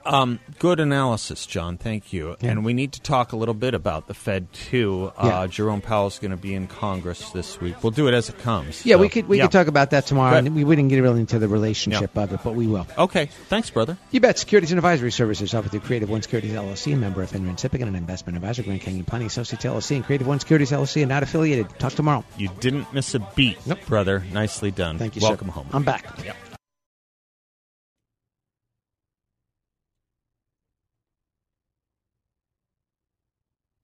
Um, 0.04 0.40
good 0.58 0.80
analysis, 0.80 1.46
John. 1.46 1.76
Thank 1.78 2.12
you. 2.12 2.36
Yeah. 2.40 2.50
And 2.50 2.64
we 2.64 2.72
need 2.74 2.92
to 2.92 3.00
talk 3.00 3.32
a 3.32 3.36
little 3.36 3.54
bit 3.54 3.74
about 3.74 4.08
the 4.08 4.14
Fed 4.14 4.52
too. 4.52 5.12
Yeah. 5.16 5.40
Uh, 5.40 5.46
Jerome 5.46 5.80
Powell's 5.80 6.18
going 6.18 6.30
to 6.32 6.36
be 6.36 6.54
in 6.54 6.66
Congress 6.66 7.30
this 7.30 7.60
week. 7.60 7.82
We'll 7.82 7.90
do 7.92 8.08
it 8.08 8.14
as 8.14 8.28
it 8.28 8.38
comes. 8.38 8.84
Yeah, 8.84 8.96
So, 8.96 9.00
we 9.02 9.08
could 9.08 9.28
we 9.28 9.38
yeah. 9.38 9.44
could 9.44 9.52
talk 9.52 9.66
about 9.66 9.90
that 9.90 10.06
tomorrow. 10.06 10.36
And 10.36 10.54
we 10.54 10.64
wouldn't 10.64 10.88
get 10.88 11.00
really 11.00 11.20
into 11.20 11.38
the 11.38 11.48
relationship 11.48 12.16
of 12.16 12.32
it, 12.32 12.40
but 12.42 12.54
we 12.54 12.66
will. 12.66 12.86
Okay, 12.98 13.26
thanks, 13.48 13.70
brother. 13.70 13.96
You 14.10 14.20
bet. 14.20 14.38
Securities 14.38 14.72
and 14.72 14.78
advisory 14.78 15.12
services 15.12 15.54
offered 15.54 15.70
through 15.70 15.80
Creative 15.80 16.08
One 16.10 16.22
Securities 16.22 16.52
LLC, 16.52 16.92
a 16.92 16.96
member 16.96 17.22
of 17.22 17.30
FINRA 17.30 17.48
and 17.48 17.56
SIPC, 17.56 17.82
an 17.82 17.94
investment 17.94 18.36
advisor, 18.36 18.62
Grand 18.62 18.80
Canyon 18.80 19.04
Planning 19.04 19.26
Associates 19.28 19.64
LLC, 19.64 19.96
and 19.96 20.04
Creative 20.04 20.26
One 20.26 20.40
Securities 20.40 20.70
LLC, 20.72 21.02
and 21.02 21.08
not 21.08 21.22
affiliated. 21.22 21.68
Talk 21.78 21.92
tomorrow. 21.92 22.24
You 22.36 22.48
didn't 22.60 22.92
miss 22.92 23.14
a 23.14 23.20
beat, 23.36 23.58
Nope. 23.66 23.78
brother. 23.86 24.24
Nicely 24.32 24.70
done. 24.70 24.98
Thank 24.98 25.14
you. 25.16 25.20
sir. 25.22 25.28
Welcome 25.28 25.48
home. 25.48 25.68
I'm 25.72 25.84
back. 25.84 26.04
Yep. 26.24 26.36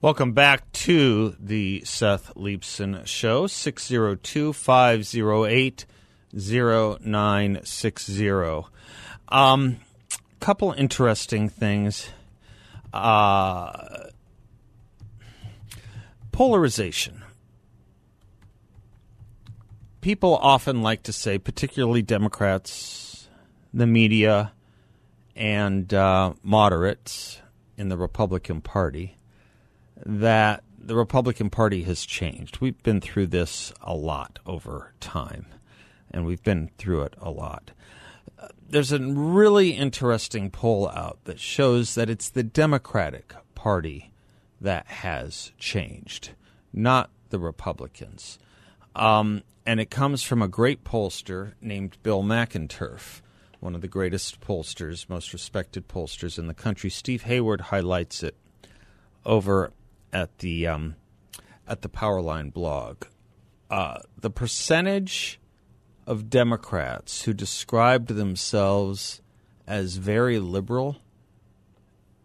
Welcome 0.00 0.30
back 0.30 0.70
to 0.84 1.34
the 1.40 1.82
Seth 1.84 2.32
Leibsohn 2.36 3.04
Show, 3.04 3.48
602 3.48 4.52
508 4.52 5.86
0960. 6.32 8.62
Um, 9.28 9.80
couple 10.38 10.70
interesting 10.70 11.48
things. 11.48 12.10
Uh, 12.92 13.72
polarization. 16.30 17.24
People 20.00 20.36
often 20.36 20.80
like 20.80 21.02
to 21.02 21.12
say, 21.12 21.38
particularly 21.38 22.02
Democrats, 22.02 23.28
the 23.74 23.88
media, 23.88 24.52
and 25.34 25.92
uh, 25.92 26.34
moderates 26.44 27.42
in 27.76 27.88
the 27.88 27.96
Republican 27.96 28.60
Party, 28.60 29.17
that 30.04 30.62
the 30.78 30.94
Republican 30.94 31.50
Party 31.50 31.82
has 31.82 32.06
changed. 32.06 32.60
We've 32.60 32.82
been 32.82 33.00
through 33.00 33.26
this 33.26 33.72
a 33.82 33.94
lot 33.94 34.38
over 34.46 34.92
time, 35.00 35.46
and 36.10 36.24
we've 36.24 36.42
been 36.42 36.70
through 36.78 37.02
it 37.02 37.14
a 37.20 37.30
lot. 37.30 37.72
There's 38.68 38.92
a 38.92 38.98
really 38.98 39.70
interesting 39.70 40.50
poll 40.50 40.88
out 40.88 41.18
that 41.24 41.40
shows 41.40 41.94
that 41.94 42.10
it's 42.10 42.30
the 42.30 42.42
Democratic 42.42 43.34
Party 43.54 44.12
that 44.60 44.86
has 44.86 45.52
changed, 45.58 46.30
not 46.72 47.10
the 47.30 47.38
Republicans. 47.38 48.38
Um, 48.94 49.42
and 49.66 49.80
it 49.80 49.90
comes 49.90 50.22
from 50.22 50.42
a 50.42 50.48
great 50.48 50.84
pollster 50.84 51.52
named 51.60 51.98
Bill 52.02 52.22
McInturff, 52.22 53.20
one 53.60 53.74
of 53.74 53.80
the 53.80 53.88
greatest 53.88 54.40
pollsters, 54.40 55.08
most 55.08 55.32
respected 55.32 55.88
pollsters 55.88 56.38
in 56.38 56.46
the 56.46 56.54
country. 56.54 56.90
Steve 56.90 57.24
Hayward 57.24 57.62
highlights 57.62 58.22
it 58.22 58.36
over 59.24 59.72
at 60.12 60.38
the 60.38 60.66
um, 60.66 60.96
at 61.66 61.82
the 61.82 61.88
Powerline 61.88 62.52
blog. 62.52 63.04
Uh, 63.70 63.98
the 64.18 64.30
percentage 64.30 65.38
of 66.06 66.30
Democrats 66.30 67.22
who 67.22 67.34
described 67.34 68.08
themselves 68.08 69.20
as 69.66 69.96
very 69.96 70.38
liberal 70.38 70.96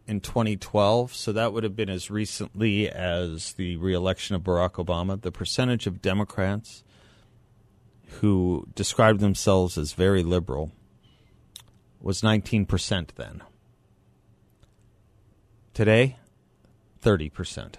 in 0.08 0.22
2012, 0.22 1.13
so 1.13 1.32
that 1.34 1.52
would 1.52 1.63
have 1.63 1.76
been 1.76 1.89
as 1.89 2.10
recently 2.10 2.89
as 2.89 3.54
the 3.54 3.76
reelection 3.78 4.36
of 4.36 4.43
Barack 4.43 4.74
Obama, 4.74 5.22
the 5.22 5.32
percentage 5.32 5.86
of 5.88 6.02
Democrats 6.02 6.84
who 8.22 8.67
described 8.76 9.19
themselves 9.19 9.78
as 9.78 9.93
very 9.93 10.24
liberal 10.24 10.72
was 12.00 12.22
19% 12.22 13.15
then. 13.15 13.41
Today, 15.74 16.17
30%. 17.03 17.75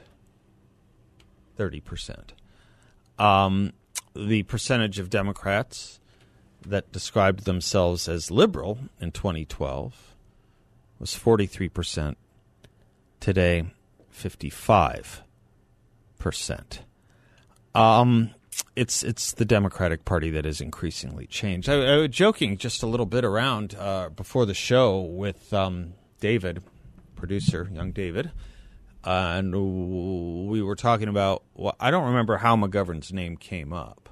30%. 1.58 2.18
Um, 3.18 3.72
the 4.14 4.42
percentage 4.44 4.98
of 4.98 5.10
Democrats 5.10 6.00
that 6.66 6.90
described 6.92 7.44
themselves 7.44 8.08
as 8.08 8.30
liberal 8.30 8.78
in 9.00 9.12
2012 9.12 10.14
was 10.98 11.10
43%. 11.10 12.16
Today, 13.20 13.64
55%. 14.12 16.78
Um, 17.74 18.30
it's 18.76 19.02
it's 19.02 19.32
the 19.32 19.44
Democratic 19.44 20.04
Party 20.04 20.30
that 20.30 20.44
has 20.44 20.60
increasingly 20.60 21.26
changed. 21.26 21.68
I, 21.68 21.74
I 21.74 21.96
was 21.96 22.10
joking 22.10 22.56
just 22.56 22.82
a 22.82 22.86
little 22.86 23.06
bit 23.06 23.24
around 23.24 23.74
uh, 23.74 24.10
before 24.10 24.46
the 24.46 24.54
show 24.54 25.00
with 25.00 25.52
um, 25.52 25.94
David, 26.20 26.62
producer, 27.16 27.68
young 27.72 27.90
David, 27.90 28.30
uh, 29.04 29.34
and 29.36 30.48
we 30.48 30.62
were 30.62 30.76
talking 30.76 31.08
about. 31.08 31.42
Well, 31.54 31.76
I 31.78 31.90
don't 31.90 32.06
remember 32.06 32.36
how 32.38 32.56
McGovern's 32.56 33.12
name 33.12 33.36
came 33.36 33.72
up, 33.72 34.08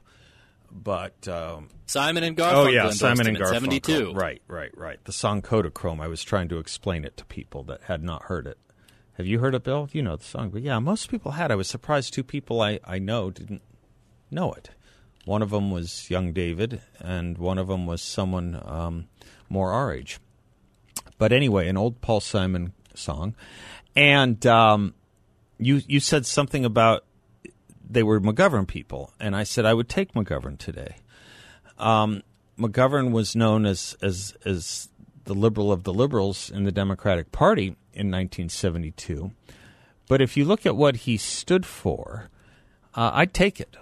but 0.71 1.27
um, 1.29 1.69
Simon 1.87 2.25
and 2.25 2.37
Garfunkel. 2.37 2.55
oh 2.55 2.69
yeah, 2.69 2.91
Simon 2.91 3.27
and 3.27 3.37
Garfunkel. 3.37 3.51
Seventy-two. 3.51 4.13
Right, 4.13 4.43
right, 4.49 4.77
right. 4.77 5.03
The 5.05 5.13
song 5.13 5.43
Kodachrome. 5.43 6.01
I 6.01 6.09
was 6.09 6.23
trying 6.23 6.49
to 6.49 6.59
explain 6.59 7.05
it 7.05 7.17
to 7.17 7.25
people 7.25 7.63
that 7.65 7.83
had 7.83 8.03
not 8.03 8.25
heard 8.25 8.47
it. 8.47 8.59
Have 9.15 9.27
you 9.27 9.41
heard 9.41 9.55
it, 9.55 9.63
Bill? 9.65 9.89
You 9.93 10.03
know 10.03 10.17
the 10.17 10.25
song, 10.25 10.51
but 10.51 10.63
yeah, 10.63 10.79
most 10.79 11.11
people 11.11 11.33
had. 11.33 11.51
I 11.51 11.55
was 11.55 11.69
surprised 11.69 12.15
two 12.15 12.25
people 12.25 12.61
I, 12.61 12.81
I 12.85 12.99
know 12.99 13.31
didn't 13.31 13.63
know 14.31 14.53
it. 14.53 14.71
One 15.25 15.43
of 15.43 15.51
them 15.51 15.71
was 15.71 16.11
young 16.11 16.33
David, 16.33 16.81
and 16.99 17.39
one 17.39 17.59
of 17.59 17.69
them 17.69 17.87
was 17.87 18.03
someone 18.03 18.61
um, 18.65 19.09
more 19.49 19.71
our 19.71 19.93
age. 19.93 20.19
But 21.19 21.33
anyway, 21.33 21.69
an 21.69 21.77
old 21.77 22.01
Paul 22.01 22.21
Simon 22.21 22.73
song, 22.95 23.37
and 23.95 24.45
um, 24.47 24.95
you 25.59 25.81
you 25.87 26.01
said 26.01 26.27
something 26.27 26.65
about 26.65 27.05
they 27.89 28.03
were 28.03 28.21
McGovern 28.21 28.67
people, 28.67 29.13
and 29.21 29.37
I 29.37 29.45
said 29.45 29.65
I 29.65 29.75
would 29.75 29.89
take 29.89 30.15
McGovern 30.15 30.59
today. 30.59 30.97
Um, 31.79 32.23
McGovern 32.59 33.13
was 33.13 33.37
known 33.37 33.67
as 33.67 33.97
as 34.03 34.37
as 34.45 34.89
the 35.25 35.35
liberal 35.35 35.71
of 35.71 35.85
the 35.85 35.95
liberals 35.95 36.51
in 36.51 36.65
the 36.65 36.73
Democratic 36.73 37.33
Party 37.33 37.77
in 37.93 38.11
1972, 38.11 39.33
but 40.09 40.21
if 40.21 40.37
you 40.37 40.45
look 40.45 40.67
at 40.67 40.77
what 40.77 40.97
he 40.97 41.17
stood 41.17 41.65
for, 41.65 42.29
uh, 42.95 43.11
I'd 43.15 43.35
take 43.35 43.61
it 43.61 43.77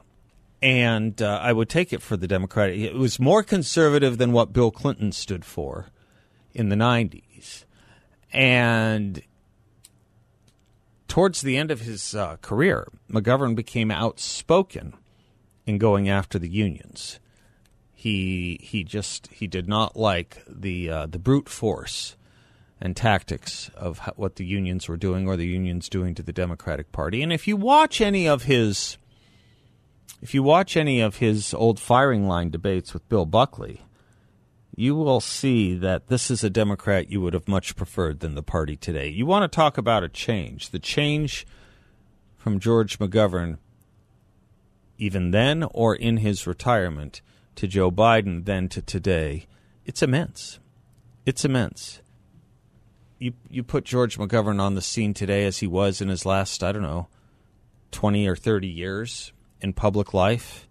and 0.63 1.21
uh, 1.23 1.41
I 1.43 1.53
would 1.53 1.69
take 1.69 1.93
it 1.93 2.03
for 2.03 2.17
the 2.17 2.29
Democratic. 2.29 2.79
It 2.79 2.95
was 2.95 3.19
more 3.19 3.43
conservative 3.43 4.19
than 4.19 4.33
what 4.33 4.53
Bill 4.53 4.71
Clinton 4.71 5.13
stood 5.13 5.45
for 5.45 5.87
in 6.53 6.69
the 6.69 6.77
90s. 6.77 7.65
And 8.33 9.23
towards 11.11 11.43
the 11.43 11.57
end 11.57 11.71
of 11.71 11.81
his 11.81 12.15
uh, 12.15 12.37
career, 12.37 12.89
McGovern 13.11 13.55
became 13.55 13.91
outspoken 13.91 14.95
in 15.67 15.77
going 15.77 16.09
after 16.09 16.39
the 16.39 16.49
unions. 16.49 17.19
He 17.93 18.59
he 18.63 18.83
just 18.85 19.27
he 19.27 19.47
did 19.47 19.69
not 19.69 19.97
like 19.97 20.43
the 20.49 20.89
uh, 20.89 21.07
the 21.07 21.19
brute 21.19 21.49
force 21.49 22.17
and 22.81 22.97
tactics 22.97 23.71
of 23.75 23.99
what 24.17 24.37
the 24.37 24.47
unions 24.47 24.89
were 24.89 24.97
doing 24.97 25.29
or 25.29 25.37
the 25.37 25.47
unions 25.47 25.91
doing 25.91 26.15
to 26.15 26.23
the 26.23 26.33
Democratic 26.33 26.93
Party. 26.93 27.23
And 27.23 27.33
if 27.33 27.47
you 27.47 27.57
watch 27.57 28.01
any 28.01 28.27
of 28.27 28.45
his 28.45 28.97
if 30.23 30.33
you 30.33 30.43
watch 30.43 30.77
any 30.77 31.01
of 31.01 31.17
his 31.17 31.53
old 31.53 31.79
firing 31.81 32.27
line 32.27 32.51
debates 32.51 32.95
with 32.95 33.09
Bill 33.09 33.27
Buckley, 33.27 33.83
you 34.77 34.95
will 34.95 35.21
see 35.21 35.75
that 35.75 36.09
this 36.09 36.31
is 36.31 36.45
a 36.45 36.51
Democrat 36.51 37.11
you 37.11 37.21
would 37.21 37.35
have 37.35 37.49
much 37.49 37.77
preferred 37.77 38.21
than 38.21 38.35
the 38.35 38.43
party 38.43 38.77
today. 38.77 39.09
You 39.09 39.27
want 39.27 39.51
to 39.51 39.55
talk 39.55 39.77
about 39.77 40.05
a 40.05 40.09
change. 40.09 40.71
The 40.71 40.79
change 40.79 41.47
from 42.37 42.61
George 42.61 42.99
McGovern, 42.99 43.59
even 44.97 45.31
then 45.33 45.65
or 45.75 45.95
in 45.95 46.19
his 46.19 46.47
retirement, 46.47 47.21
to 47.57 47.67
Joe 47.67 47.91
Biden, 47.91 48.45
then 48.45 48.69
to 48.71 48.81
today, 48.81 49.47
it's 49.85 50.03
immense. 50.03 50.61
It's 51.27 51.45
immense. 51.45 52.01
You, 53.19 53.35
you 53.51 53.63
put 53.63 53.85
George 53.85 54.17
McGovern 54.17 54.61
on 54.61 54.75
the 54.75 54.83
scene 54.83 55.13
today 55.13 55.45
as 55.45 55.59
he 55.59 55.67
was 55.67 56.01
in 56.01 56.09
his 56.09 56.25
last, 56.25 56.63
I 56.63 56.73
don't 56.73 56.83
know, 56.83 57.09
20 57.91 58.27
or 58.27 58.37
30 58.37 58.67
years 58.67 59.33
in 59.61 59.73
public 59.73 60.15
life, 60.15 60.67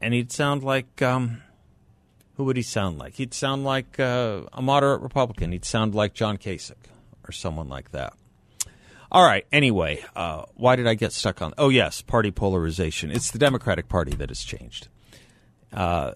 and 0.00 0.12
he'd 0.14 0.32
sound 0.32 0.64
like 0.64 1.00
um, 1.00 1.42
who 2.36 2.44
would 2.44 2.56
he 2.56 2.62
sound 2.62 2.98
like? 2.98 3.14
He'd 3.14 3.34
sound 3.34 3.64
like 3.64 3.98
uh, 4.00 4.42
a 4.52 4.62
moderate 4.62 5.02
Republican. 5.02 5.52
He'd 5.52 5.64
sound 5.64 5.94
like 5.94 6.14
John 6.14 6.38
Kasich 6.38 6.74
or 7.26 7.32
someone 7.32 7.68
like 7.68 7.90
that. 7.92 8.14
All 9.10 9.24
right. 9.24 9.46
Anyway, 9.52 10.02
uh, 10.16 10.44
why 10.54 10.76
did 10.76 10.86
I 10.86 10.94
get 10.94 11.12
stuck 11.12 11.42
on? 11.42 11.52
Oh, 11.58 11.68
yes, 11.68 12.00
party 12.00 12.30
polarization. 12.30 13.10
It's 13.10 13.30
the 13.30 13.38
Democratic 13.38 13.88
Party 13.88 14.12
that 14.12 14.30
has 14.30 14.42
changed. 14.42 14.88
Uh, 15.72 16.12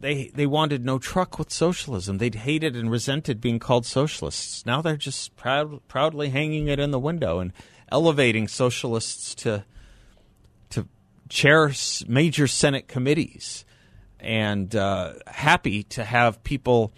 they 0.00 0.28
they 0.28 0.46
wanted 0.46 0.84
no 0.84 0.98
truck 0.98 1.38
with 1.38 1.50
socialism. 1.50 2.18
They'd 2.18 2.36
hated 2.36 2.76
and 2.76 2.90
resented 2.90 3.40
being 3.40 3.58
called 3.58 3.84
socialists. 3.84 4.64
Now 4.64 4.80
they're 4.80 4.96
just 4.96 5.36
proud, 5.36 5.86
proudly 5.88 6.30
hanging 6.30 6.68
it 6.68 6.78
in 6.78 6.90
the 6.90 6.98
window 6.98 7.40
and 7.40 7.52
elevating 7.90 8.48
socialists 8.48 9.34
to 9.36 9.64
to 10.70 10.86
chair 11.28 11.72
major 12.06 12.46
Senate 12.46 12.86
committees, 12.88 13.64
and 14.20 14.74
uh, 14.74 15.14
happy 15.26 15.82
to 15.84 16.04
have 16.04 16.42
people 16.42 16.92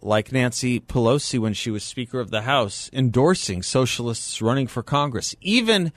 like 0.00 0.32
Nancy 0.32 0.80
Pelosi 0.80 1.38
when 1.38 1.54
she 1.54 1.70
was 1.70 1.84
Speaker 1.84 2.20
of 2.20 2.30
the 2.30 2.42
House 2.42 2.90
endorsing 2.92 3.62
socialists 3.62 4.42
running 4.42 4.66
for 4.66 4.82
Congress, 4.82 5.34
even 5.40 5.92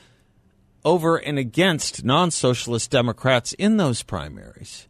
over 0.83 1.17
and 1.17 1.39
against 1.39 2.05
non-socialist 2.05 2.91
Democrats 2.91 3.53
in 3.53 3.77
those 3.77 4.03
primaries 4.03 4.87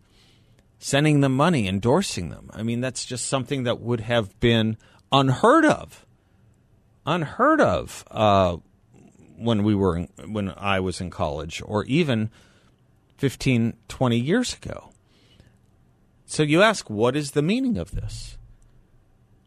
sending 0.86 1.22
them 1.22 1.36
money, 1.36 1.68
endorsing 1.68 2.30
them. 2.30 2.48
I 2.54 2.62
mean, 2.62 2.80
that's 2.80 3.06
just 3.06 3.26
something 3.26 3.64
that 3.64 3.80
would 3.80 4.02
have 4.02 4.40
been 4.40 4.78
unheard 5.12 5.66
of, 5.66 6.06
unheard 7.08 7.60
of 7.60 8.04
uh, 8.12 8.58
when 9.36 9.64
we 9.64 9.74
were 9.74 9.98
in, 9.98 10.10
when 10.28 10.54
I 10.56 10.80
was 10.80 11.02
in 11.02 11.10
college, 11.10 11.60
or 11.66 11.86
even 11.86 12.30
15, 13.18 13.78
20 13.88 14.20
years 14.20 14.54
ago. 14.54 14.92
So 16.26 16.44
you 16.44 16.62
ask, 16.62 16.90
what 16.90 17.16
is 17.16 17.32
the 17.32 17.42
meaning 17.42 17.78
of 17.78 17.92
this? 17.92 18.38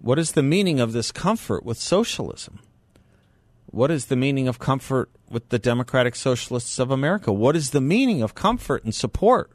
What 0.00 0.18
is 0.18 0.32
the 0.32 0.42
meaning 0.42 0.78
of 0.78 0.92
this 0.92 1.10
comfort 1.10 1.64
with 1.64 1.76
socialism? 1.76 2.60
What 3.66 3.90
is 3.90 4.06
the 4.06 4.16
meaning 4.16 4.48
of 4.48 4.58
comfort 4.58 5.10
with 5.28 5.48
the 5.50 5.58
Democratic 5.58 6.14
Socialists 6.14 6.78
of 6.78 6.90
America? 6.90 7.32
What 7.32 7.56
is 7.56 7.70
the 7.70 7.80
meaning 7.80 8.22
of 8.22 8.34
comfort 8.34 8.84
and 8.84 8.94
support 8.94 9.50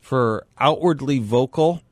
for 0.00 0.46
outwardly 0.58 1.18
vocal 1.18 1.82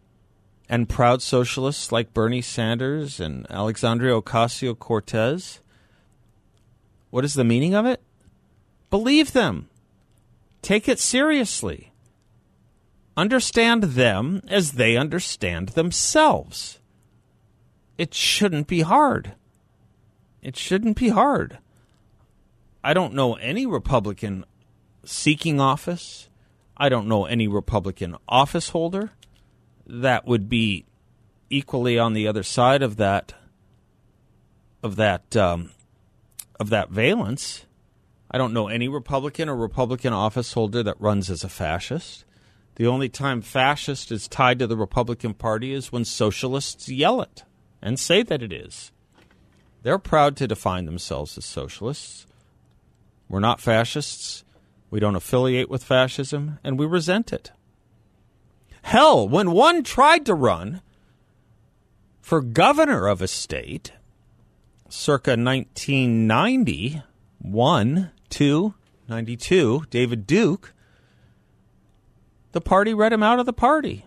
and 0.68 0.88
proud 0.88 1.20
socialists 1.20 1.92
like 1.92 2.14
Bernie 2.14 2.40
Sanders 2.40 3.20
and 3.20 3.46
Alexandria 3.50 4.14
Ocasio 4.14 4.78
Cortez? 4.78 5.60
What 7.10 7.24
is 7.24 7.34
the 7.34 7.44
meaning 7.44 7.74
of 7.74 7.84
it? 7.84 8.00
Believe 8.90 9.32
them. 9.32 9.68
Take 10.62 10.88
it 10.88 11.00
seriously. 11.00 11.92
Understand 13.16 13.82
them 13.84 14.42
as 14.48 14.72
they 14.72 14.96
understand 14.96 15.70
themselves. 15.70 16.80
It 17.96 18.12
shouldn't 18.12 18.66
be 18.66 18.80
hard. 18.80 19.34
It 20.42 20.56
shouldn't 20.56 20.96
be 20.96 21.10
hard. 21.10 21.58
I 22.82 22.92
don't 22.92 23.14
know 23.14 23.34
any 23.34 23.66
Republican 23.66 24.44
seeking 25.04 25.60
office. 25.60 26.28
I 26.76 26.88
don't 26.88 27.06
know 27.06 27.24
any 27.24 27.46
Republican 27.46 28.16
office 28.28 28.70
holder 28.70 29.12
that 29.86 30.26
would 30.26 30.48
be 30.48 30.84
equally 31.50 31.98
on 31.98 32.14
the 32.14 32.26
other 32.26 32.42
side 32.42 32.82
of 32.82 32.96
that 32.96 33.34
of 34.82 34.96
that 34.96 35.36
um, 35.36 35.70
of 36.58 36.70
that 36.70 36.90
valence. 36.90 37.64
I 38.30 38.38
don't 38.38 38.52
know 38.52 38.68
any 38.68 38.88
Republican 38.88 39.48
or 39.48 39.56
Republican 39.56 40.12
office 40.12 40.52
holder 40.52 40.82
that 40.82 41.00
runs 41.00 41.30
as 41.30 41.44
a 41.44 41.48
fascist. 41.48 42.24
The 42.76 42.86
only 42.86 43.08
time 43.08 43.40
fascist 43.40 44.10
is 44.10 44.26
tied 44.26 44.58
to 44.58 44.66
the 44.66 44.76
Republican 44.76 45.34
Party 45.34 45.72
is 45.72 45.92
when 45.92 46.04
socialists 46.04 46.88
yell 46.88 47.20
it 47.20 47.44
and 47.80 47.98
say 47.98 48.22
that 48.22 48.42
it 48.42 48.52
is. 48.52 48.90
They're 49.82 49.98
proud 49.98 50.36
to 50.38 50.48
define 50.48 50.86
themselves 50.86 51.38
as 51.38 51.44
socialists. 51.44 52.26
We're 53.28 53.40
not 53.40 53.60
fascists. 53.60 54.44
We 54.90 55.00
don't 55.00 55.16
affiliate 55.16 55.70
with 55.70 55.84
fascism, 55.84 56.58
and 56.64 56.78
we 56.78 56.86
resent 56.86 57.32
it. 57.32 57.52
Hell, 58.82 59.28
when 59.28 59.52
one 59.52 59.82
tried 59.82 60.26
to 60.26 60.34
run 60.34 60.82
for 62.20 62.42
governor 62.42 63.06
of 63.06 63.22
a 63.22 63.28
state 63.28 63.92
circa 64.88 65.32
1991, 65.32 68.10
2, 68.30 68.74
92, 69.08 69.84
David 69.90 70.26
Duke, 70.26 70.73
the 72.54 72.62
party 72.62 72.94
read 72.94 73.12
him 73.12 73.22
out 73.22 73.38
of 73.38 73.44
the 73.44 73.52
party. 73.52 74.06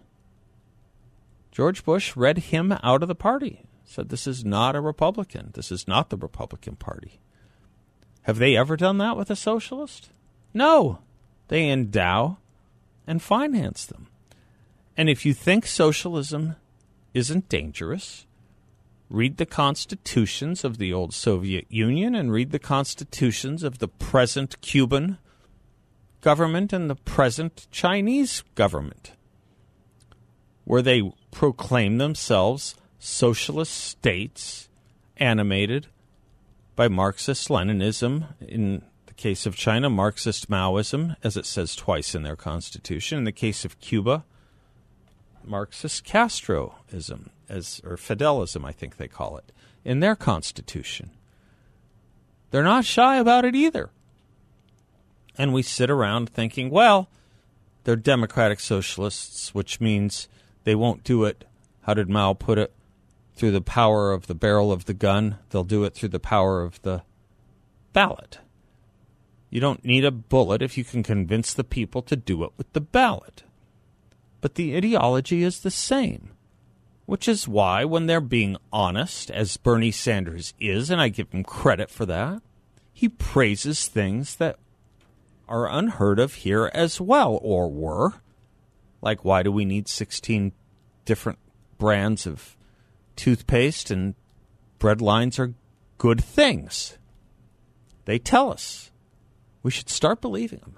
George 1.52 1.86
Bush 1.86 2.16
read 2.16 2.40
him 2.40 2.72
out 2.82 3.04
of 3.04 3.08
the 3.08 3.16
party 3.16 3.68
said 3.88 4.10
this 4.10 4.28
is 4.28 4.44
not 4.44 4.76
a 4.76 4.82
Republican. 4.82 5.52
This 5.54 5.72
is 5.72 5.88
not 5.88 6.10
the 6.10 6.18
Republican 6.18 6.76
Party. 6.76 7.20
Have 8.24 8.38
they 8.38 8.56
ever 8.56 8.76
done 8.76 8.98
that 8.98 9.16
with 9.16 9.30
a 9.30 9.36
socialist? 9.36 10.10
No. 10.54 11.00
They 11.48 11.70
endow 11.70 12.38
and 13.06 13.22
finance 13.22 13.86
them. 13.86 14.08
And 14.98 15.10
if 15.10 15.26
you 15.26 15.34
think 15.34 15.66
socialism 15.66 16.56
isn't 17.14 17.48
dangerous, 17.48 18.26
read 19.10 19.38
the 19.38 19.46
constitutions 19.46 20.66
of 20.66 20.78
the 20.78 20.92
old 20.92 21.14
Soviet 21.14 21.66
Union 21.70 22.14
and 22.16 22.32
read 22.32 22.52
the 22.52 22.60
constitutions 22.60 23.64
of 23.64 23.80
the 23.80 23.88
present 23.88 24.60
Cuban 24.62 25.18
government 26.22 26.74
and 26.74 26.90
the 26.90 26.96
present 26.96 27.68
Chinese 27.72 28.44
government, 28.56 29.12
where 30.66 30.82
they 30.82 31.12
proclaim 31.32 31.98
themselves 31.98 32.76
socialist 33.00 33.74
states 33.74 34.70
animated 35.18 35.88
by 36.76 36.88
Marxist 36.88 37.50
Leninism, 37.50 38.26
in 38.40 38.84
the 39.08 39.14
case 39.14 39.46
of 39.46 39.56
China, 39.56 39.90
Marxist 39.90 40.50
Maoism, 40.50 41.16
as 41.24 41.36
it 41.38 41.46
says 41.46 41.76
twice 41.76 42.14
in 42.14 42.24
their 42.24 42.36
constitution. 42.36 43.18
In 43.18 43.24
the 43.24 43.32
case 43.32 43.66
of 43.66 43.80
Cuba, 43.80 44.24
Marxist 45.44 46.06
Castroism, 46.06 47.30
as 47.50 47.82
or 47.84 47.96
Fidelism, 47.96 48.66
I 48.66 48.72
think 48.72 48.98
they 48.98 49.08
call 49.08 49.38
it, 49.38 49.52
in 49.84 50.02
their 50.02 50.16
constitution. 50.16 51.12
They're 52.52 52.64
not 52.64 52.86
shy 52.86 53.18
about 53.18 53.46
it 53.46 53.56
either. 53.56 53.90
And 55.38 55.54
we 55.54 55.62
sit 55.62 55.90
around 55.90 56.30
thinking, 56.30 56.70
well, 56.70 57.10
they're 57.84 57.96
democratic 57.96 58.60
socialists, 58.60 59.54
which 59.54 59.80
means 59.80 60.28
they 60.64 60.76
won't 60.76 61.04
do 61.04 61.24
it. 61.26 61.46
How 61.82 61.94
did 61.94 62.10
Mao 62.10 62.34
put 62.34 62.58
it? 62.58 62.74
through 63.38 63.52
the 63.52 63.62
power 63.62 64.12
of 64.12 64.26
the 64.26 64.36
barrel 64.36 64.72
of 64.72 64.86
the 64.86 64.94
gun, 64.94 65.38
they'll 65.50 65.64
do 65.64 65.84
it 65.84 65.94
through 65.94 66.10
the 66.10 66.20
power 66.20 66.64
of 66.64 66.82
the 66.82 67.04
ballot. 67.94 68.40
You 69.50 69.62
don't 69.62 69.86
need 69.86 70.04
a 70.04 70.12
bullet 70.12 70.62
if 70.62 70.78
you 70.78 70.84
can 70.84 71.04
convince 71.04 71.54
the 71.54 71.64
people 71.64 72.02
to 72.02 72.16
do 72.16 72.44
it 72.44 72.52
with 72.58 72.74
the 72.74 72.82
ballot. 72.82 73.44
But 74.42 74.56
the 74.56 74.76
ideology 74.76 75.44
is 75.44 75.60
the 75.60 75.72
same, 75.72 76.32
which 77.06 77.28
is 77.28 77.48
why, 77.48 77.86
when 77.86 78.08
they're 78.08 78.20
being 78.20 78.58
honest, 78.74 79.30
as 79.30 79.56
Bernie 79.56 79.92
Sanders 79.92 80.54
is, 80.60 80.90
and 80.90 81.00
I 81.00 81.10
give 81.10 81.32
him 81.32 81.44
credit 81.44 81.90
for 81.90 82.06
that, 82.08 82.42
he 82.92 83.08
praises 83.08 83.88
things 83.88 84.36
that 84.38 84.58
are 85.48 85.70
unheard 85.70 86.20
of 86.20 86.36
here 86.36 86.70
as 86.74 87.00
well, 87.00 87.40
or 87.42 87.70
were. 87.70 88.14
Like, 89.02 89.24
why 89.24 89.44
do 89.44 89.52
we 89.52 89.66
need 89.66 89.88
16 89.88 90.52
different 91.06 91.40
brands 91.78 92.26
of 92.28 92.58
toothpaste 93.16 93.92
and 93.92 94.16
bread 94.80 95.02
lines 95.02 95.40
are 95.40 95.54
good 95.98 96.24
things. 96.24 96.98
They 98.06 98.20
tell 98.20 98.52
us. 98.52 98.92
We 99.64 99.72
should 99.72 99.90
start 99.90 100.22
believing 100.22 100.60
them. 100.60 100.78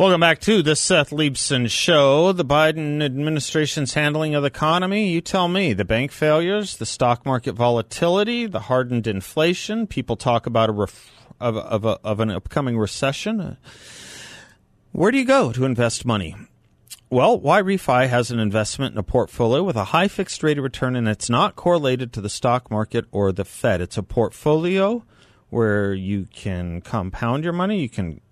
Welcome 0.00 0.22
back 0.22 0.38
to 0.40 0.62
the 0.62 0.76
Seth 0.76 1.10
Leibsohn 1.10 1.68
Show. 1.68 2.32
The 2.32 2.42
Biden 2.42 3.04
administration's 3.04 3.92
handling 3.92 4.34
of 4.34 4.42
the 4.42 4.46
economy. 4.46 5.10
You 5.10 5.20
tell 5.20 5.46
me. 5.46 5.74
The 5.74 5.84
bank 5.84 6.10
failures, 6.10 6.78
the 6.78 6.86
stock 6.86 7.26
market 7.26 7.52
volatility, 7.52 8.46
the 8.46 8.60
hardened 8.60 9.06
inflation. 9.06 9.86
People 9.86 10.16
talk 10.16 10.46
about 10.46 10.70
a 10.70 10.72
ref- 10.72 11.10
of, 11.38 11.58
of, 11.58 11.84
of 11.84 12.18
an 12.18 12.30
upcoming 12.30 12.78
recession. 12.78 13.58
Where 14.92 15.10
do 15.10 15.18
you 15.18 15.26
go 15.26 15.52
to 15.52 15.66
invest 15.66 16.06
money? 16.06 16.34
Well, 17.10 17.38
YRefy 17.38 18.08
has 18.08 18.30
an 18.30 18.38
investment 18.38 18.94
in 18.94 18.98
a 18.98 19.02
portfolio 19.02 19.62
with 19.62 19.76
a 19.76 19.84
high 19.84 20.08
fixed 20.08 20.42
rate 20.42 20.56
of 20.56 20.64
return, 20.64 20.96
and 20.96 21.08
it's 21.08 21.28
not 21.28 21.56
correlated 21.56 22.14
to 22.14 22.22
the 22.22 22.30
stock 22.30 22.70
market 22.70 23.04
or 23.12 23.32
the 23.32 23.44
Fed. 23.44 23.82
It's 23.82 23.98
a 23.98 24.02
portfolio 24.02 25.04
where 25.50 25.92
you 25.92 26.26
can 26.32 26.80
compound 26.80 27.44
your 27.44 27.52
money. 27.52 27.82
You 27.82 27.90
can 27.90 28.22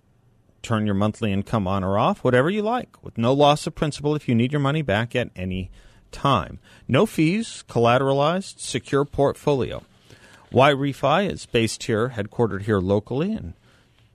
turn 0.63 0.87
your 0.87 0.95
monthly 0.95 1.33
income 1.33 1.67
on 1.67 1.85
or 1.85 1.99
off, 1.99 2.25
whatever 2.25 2.51
you 2.51 2.63
like, 2.63 3.03
with 3.03 3.19
no 3.19 3.33
loss 3.33 3.67
of 3.67 3.75
principal 3.75 4.15
if 4.15 4.29
you 4.29 4.35
need 4.35 4.53
your 4.53 4.61
money 4.61 4.83
back 4.83 5.15
at 5.15 5.31
any 5.37 5.71
time. 6.11 6.59
No 6.87 7.07
fees, 7.07 7.65
collateralized, 7.69 8.59
secure 8.59 9.05
portfolio. 9.05 9.83
YRefy 10.53 11.31
is 11.31 11.47
based 11.47 11.85
here, 11.85 12.11
headquartered 12.11 12.63
here 12.63 12.79
locally, 12.79 13.33
and 13.33 13.53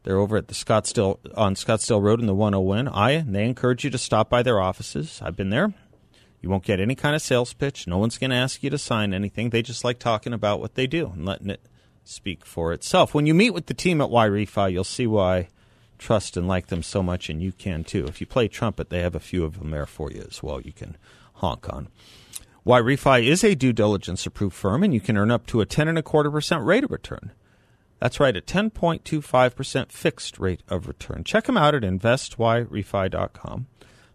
they're 0.03 0.17
over 0.17 0.38
at 0.38 0.47
the 0.47 0.53
Scottsdale 0.53 1.19
on 1.36 1.56
Scottsdale 1.56 2.01
Road 2.01 2.19
in 2.19 2.25
the 2.25 2.34
101 2.34 2.88
I, 2.88 3.12
and 3.12 3.36
they 3.36 3.45
encourage 3.45 3.84
you 3.84 3.89
to 3.91 3.97
stop 3.97 4.29
by 4.29 4.43
their 4.43 4.60
offices. 4.60 5.21
I've 5.23 5.36
been 5.36 5.49
there. 5.49 5.73
You 6.41 6.49
won't 6.49 6.65
get 6.65 6.82
any 6.82 6.95
kind 6.95 7.15
of 7.15 7.21
sales 7.21 7.53
pitch. 7.53 7.88
No 7.88 7.97
one's 7.97 8.17
going 8.17 8.32
to 8.32 8.36
ask 8.36 8.63
you 8.63 8.69
to 8.69 8.77
sign 8.77 9.13
anything. 9.13 9.49
They 9.49 9.62
just 9.62 9.86
like 9.86 9.99
talking 9.99 10.34
about 10.34 10.59
what 10.59 10.76
they 10.76 10.88
do 10.88 11.11
and 11.13 11.26
letting 11.26 11.49
it 11.49 11.61
speak 12.03 12.45
for 12.45 12.74
itself. 12.74 13.13
When 13.13 13.26
you 13.26 13.34
meet 13.34 13.51
with 13.51 13.67
the 13.67 13.74
team 13.74 14.01
at 14.01 14.09
YRefy, 14.09 14.74
you'll 14.74 14.84
see 14.84 15.07
why 15.07 15.47
trust 16.04 16.36
and 16.36 16.47
like 16.47 16.68
them 16.68 16.84
so 16.84 17.01
much, 17.01 17.30
and 17.30 17.41
you 17.41 17.51
can 17.54 17.84
too. 17.84 18.06
If 18.06 18.20
you 18.20 18.28
play 18.28 18.47
trumpet, 18.47 18.89
they 18.89 18.99
have 18.99 19.16
a 19.16 19.20
few 19.20 19.45
of 19.45 19.58
them 19.58 19.72
there 19.72 19.86
for 19.86 20.12
you 20.12 20.26
as 20.30 20.43
well. 20.43 20.60
You 20.60 20.74
can 20.74 20.97
honk 21.36 21.72
on. 21.74 21.88
YRefy 22.66 23.24
is 23.24 23.43
a 23.43 23.56
due 23.56 23.74
diligence 23.74 24.26
approved 24.26 24.56
firm, 24.56 24.84
and 24.84 24.93
you 24.93 25.01
can 25.01 25.18
earn 25.18 25.32
up 25.32 25.47
to 25.47 25.62
a 25.62 25.66
ten 25.66 25.88
and 25.88 25.97
a 25.97 26.04
quarter 26.04 26.30
percent 26.30 26.64
rate 26.64 26.84
of 26.84 26.91
return. 26.91 27.32
That's 27.99 28.20
right, 28.20 28.36
a 28.36 28.41
10.25% 28.41 29.91
fixed 29.91 30.38
rate 30.38 30.62
of 30.68 30.89
return. 30.89 31.24
Check 31.24 31.45
them 31.45 31.56
out 31.56 31.74
at 31.74 31.84
investyrefy.com. 31.84 33.68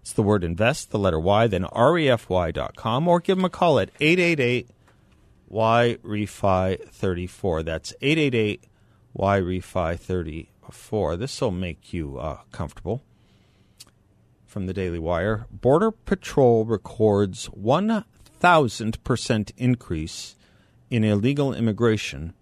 It's 0.03 0.13
the 0.13 0.23
word 0.23 0.45
invest, 0.45 0.91
the 0.91 0.99
letter 0.99 1.19
Y, 1.19 1.47
then 1.47 1.65
refy.com, 1.65 3.09
or 3.09 3.21
give 3.21 3.39
them 3.39 3.47
a 3.47 3.51
call 3.51 3.79
at 3.79 3.91
888 3.99 4.69
YRefy 5.51 6.89
34. 6.91 7.63
That's 7.63 7.95
888 8.03 8.65
YRefy 9.17 9.99
34 9.99 10.58
before. 10.69 11.17
This 11.17 11.41
will 11.41 11.51
make 11.51 11.95
you 11.95 12.19
uh, 12.19 12.41
comfortable. 12.53 13.03
From 14.47 14.67
the 14.67 14.75
Daily 14.75 14.99
Wire 14.99 15.47
Border 15.51 15.91
Patrol 15.91 16.67
records 16.67 17.49
1,000% 17.49 19.53
increase 19.57 20.37
in 20.91 21.05
illegal 21.05 21.55
immigration 21.55 22.35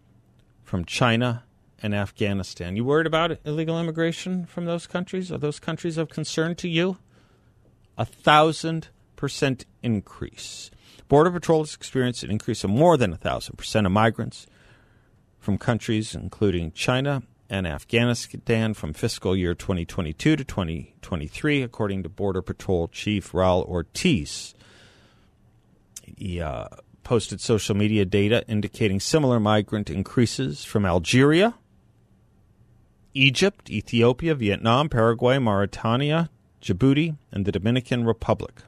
from 0.65 0.85
China 0.85 1.45
and 1.81 1.95
Afghanistan. 1.95 2.75
You 2.75 2.85
worried 2.85 3.07
about 3.07 3.39
illegal 3.45 3.81
immigration 3.81 4.45
from 4.47 4.65
those 4.65 4.89
countries? 4.89 5.31
Are 5.31 5.39
those 5.39 5.61
countries 5.61 5.97
of 5.97 6.09
concern 6.09 6.57
to 6.57 6.69
you? 6.69 6.99
A 7.97 8.05
thousand 8.05 8.89
percent 9.15 9.67
increase. 9.83 10.71
Border 11.09 11.31
Patrol 11.31 11.63
has 11.63 11.75
experienced 11.75 12.25
an 12.25 12.31
increase 12.31 12.65
of 12.65 12.71
more 12.71 12.97
than 12.97 13.13
a 13.13 13.17
thousand 13.17 13.57
percent 13.57 13.87
of 13.87 13.93
migrants 13.93 14.47
from 15.39 15.59
countries 15.59 16.15
including 16.15 16.73
China 16.73 17.23
and 17.49 17.67
Afghanistan 17.67 18.75
from 18.75 18.93
fiscal 18.93 19.37
year 19.37 19.55
2022 19.55 20.37
to 20.37 20.45
2023, 20.45 21.63
according 21.63 22.03
to 22.03 22.09
Border 22.09 22.43
Patrol 22.43 22.89
Chief 22.89 23.33
Raul 23.33 23.65
Ortiz. 23.67 24.55
He 26.17 26.41
uh, 26.41 26.67
posted 27.05 27.41
social 27.41 27.77
media 27.77 28.05
data 28.05 28.45
indicating 28.49 29.01
similar 29.01 29.39
migrant 29.39 29.91
increases 29.91 30.65
from 30.65 30.85
Algeria, 30.85 31.55
Egypt, 33.15 33.71
Ethiopia, 33.71 34.35
Vietnam, 34.35 34.89
Paraguay, 34.89 35.39
Mauritania, 35.39 36.31
Djibouti, 36.61 37.17
and 37.31 37.45
the 37.45 37.53
Dominican 37.53 38.05
Republic. 38.05 38.63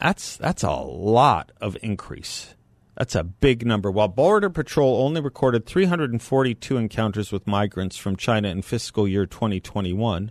That's 0.00 0.36
that's 0.36 0.64
a 0.64 0.72
lot 0.72 1.52
of 1.60 1.76
increase. 1.80 2.54
That's 2.96 3.14
a 3.14 3.22
big 3.24 3.66
number. 3.66 3.90
While 3.90 4.08
Border 4.08 4.50
Patrol 4.50 5.02
only 5.02 5.22
recorded 5.22 5.64
342 5.66 6.76
encounters 6.76 7.32
with 7.32 7.46
migrants 7.46 7.96
from 7.96 8.16
China 8.16 8.48
in 8.48 8.60
fiscal 8.62 9.08
year 9.08 9.24
2021, 9.24 10.30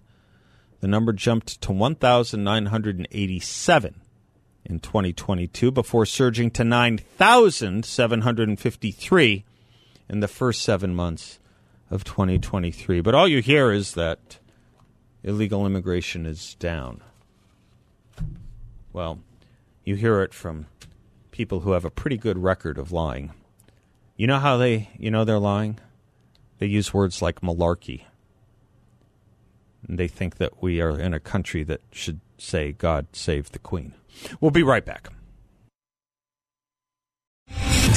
the 0.80 0.88
number 0.88 1.14
jumped 1.14 1.59
to 1.62 1.72
1,987 1.72 4.01
in 4.64 4.80
2022 4.80 5.72
before 5.72 6.05
surging 6.05 6.51
to 6.51 6.64
9,753 6.64 9.45
in 10.09 10.20
the 10.20 10.28
first 10.28 10.62
seven 10.62 10.93
months 10.93 11.39
of 11.89 12.03
2023. 12.03 13.01
But 13.01 13.16
all 13.16 13.28
you 13.28 13.41
hear 13.41 13.72
is 13.72 13.93
that 13.93 14.38
illegal 15.24 15.66
immigration 15.66 16.28
is 16.28 16.53
down. 16.55 17.01
Well, 18.93 19.20
you 19.84 19.95
hear 19.95 20.22
it 20.22 20.34
from 20.34 20.68
people 21.41 21.61
who 21.61 21.71
have 21.71 21.85
a 21.85 21.89
pretty 21.89 22.17
good 22.17 22.37
record 22.37 22.77
of 22.77 22.91
lying. 22.91 23.31
You 24.15 24.27
know 24.27 24.37
how 24.37 24.57
they 24.57 24.89
you 24.99 25.09
know 25.09 25.25
they're 25.25 25.39
lying? 25.39 25.79
They 26.59 26.67
use 26.67 26.93
words 26.93 27.19
like 27.19 27.41
malarkey. 27.41 28.03
And 29.87 29.97
they 29.97 30.07
think 30.07 30.35
that 30.35 30.61
we 30.61 30.79
are 30.81 30.99
in 30.99 31.15
a 31.15 31.19
country 31.19 31.63
that 31.63 31.81
should 31.91 32.19
say 32.37 32.73
God 32.73 33.07
save 33.13 33.51
the 33.53 33.57
queen. 33.57 33.95
We'll 34.39 34.51
be 34.51 34.61
right 34.61 34.85
back. 34.85 35.07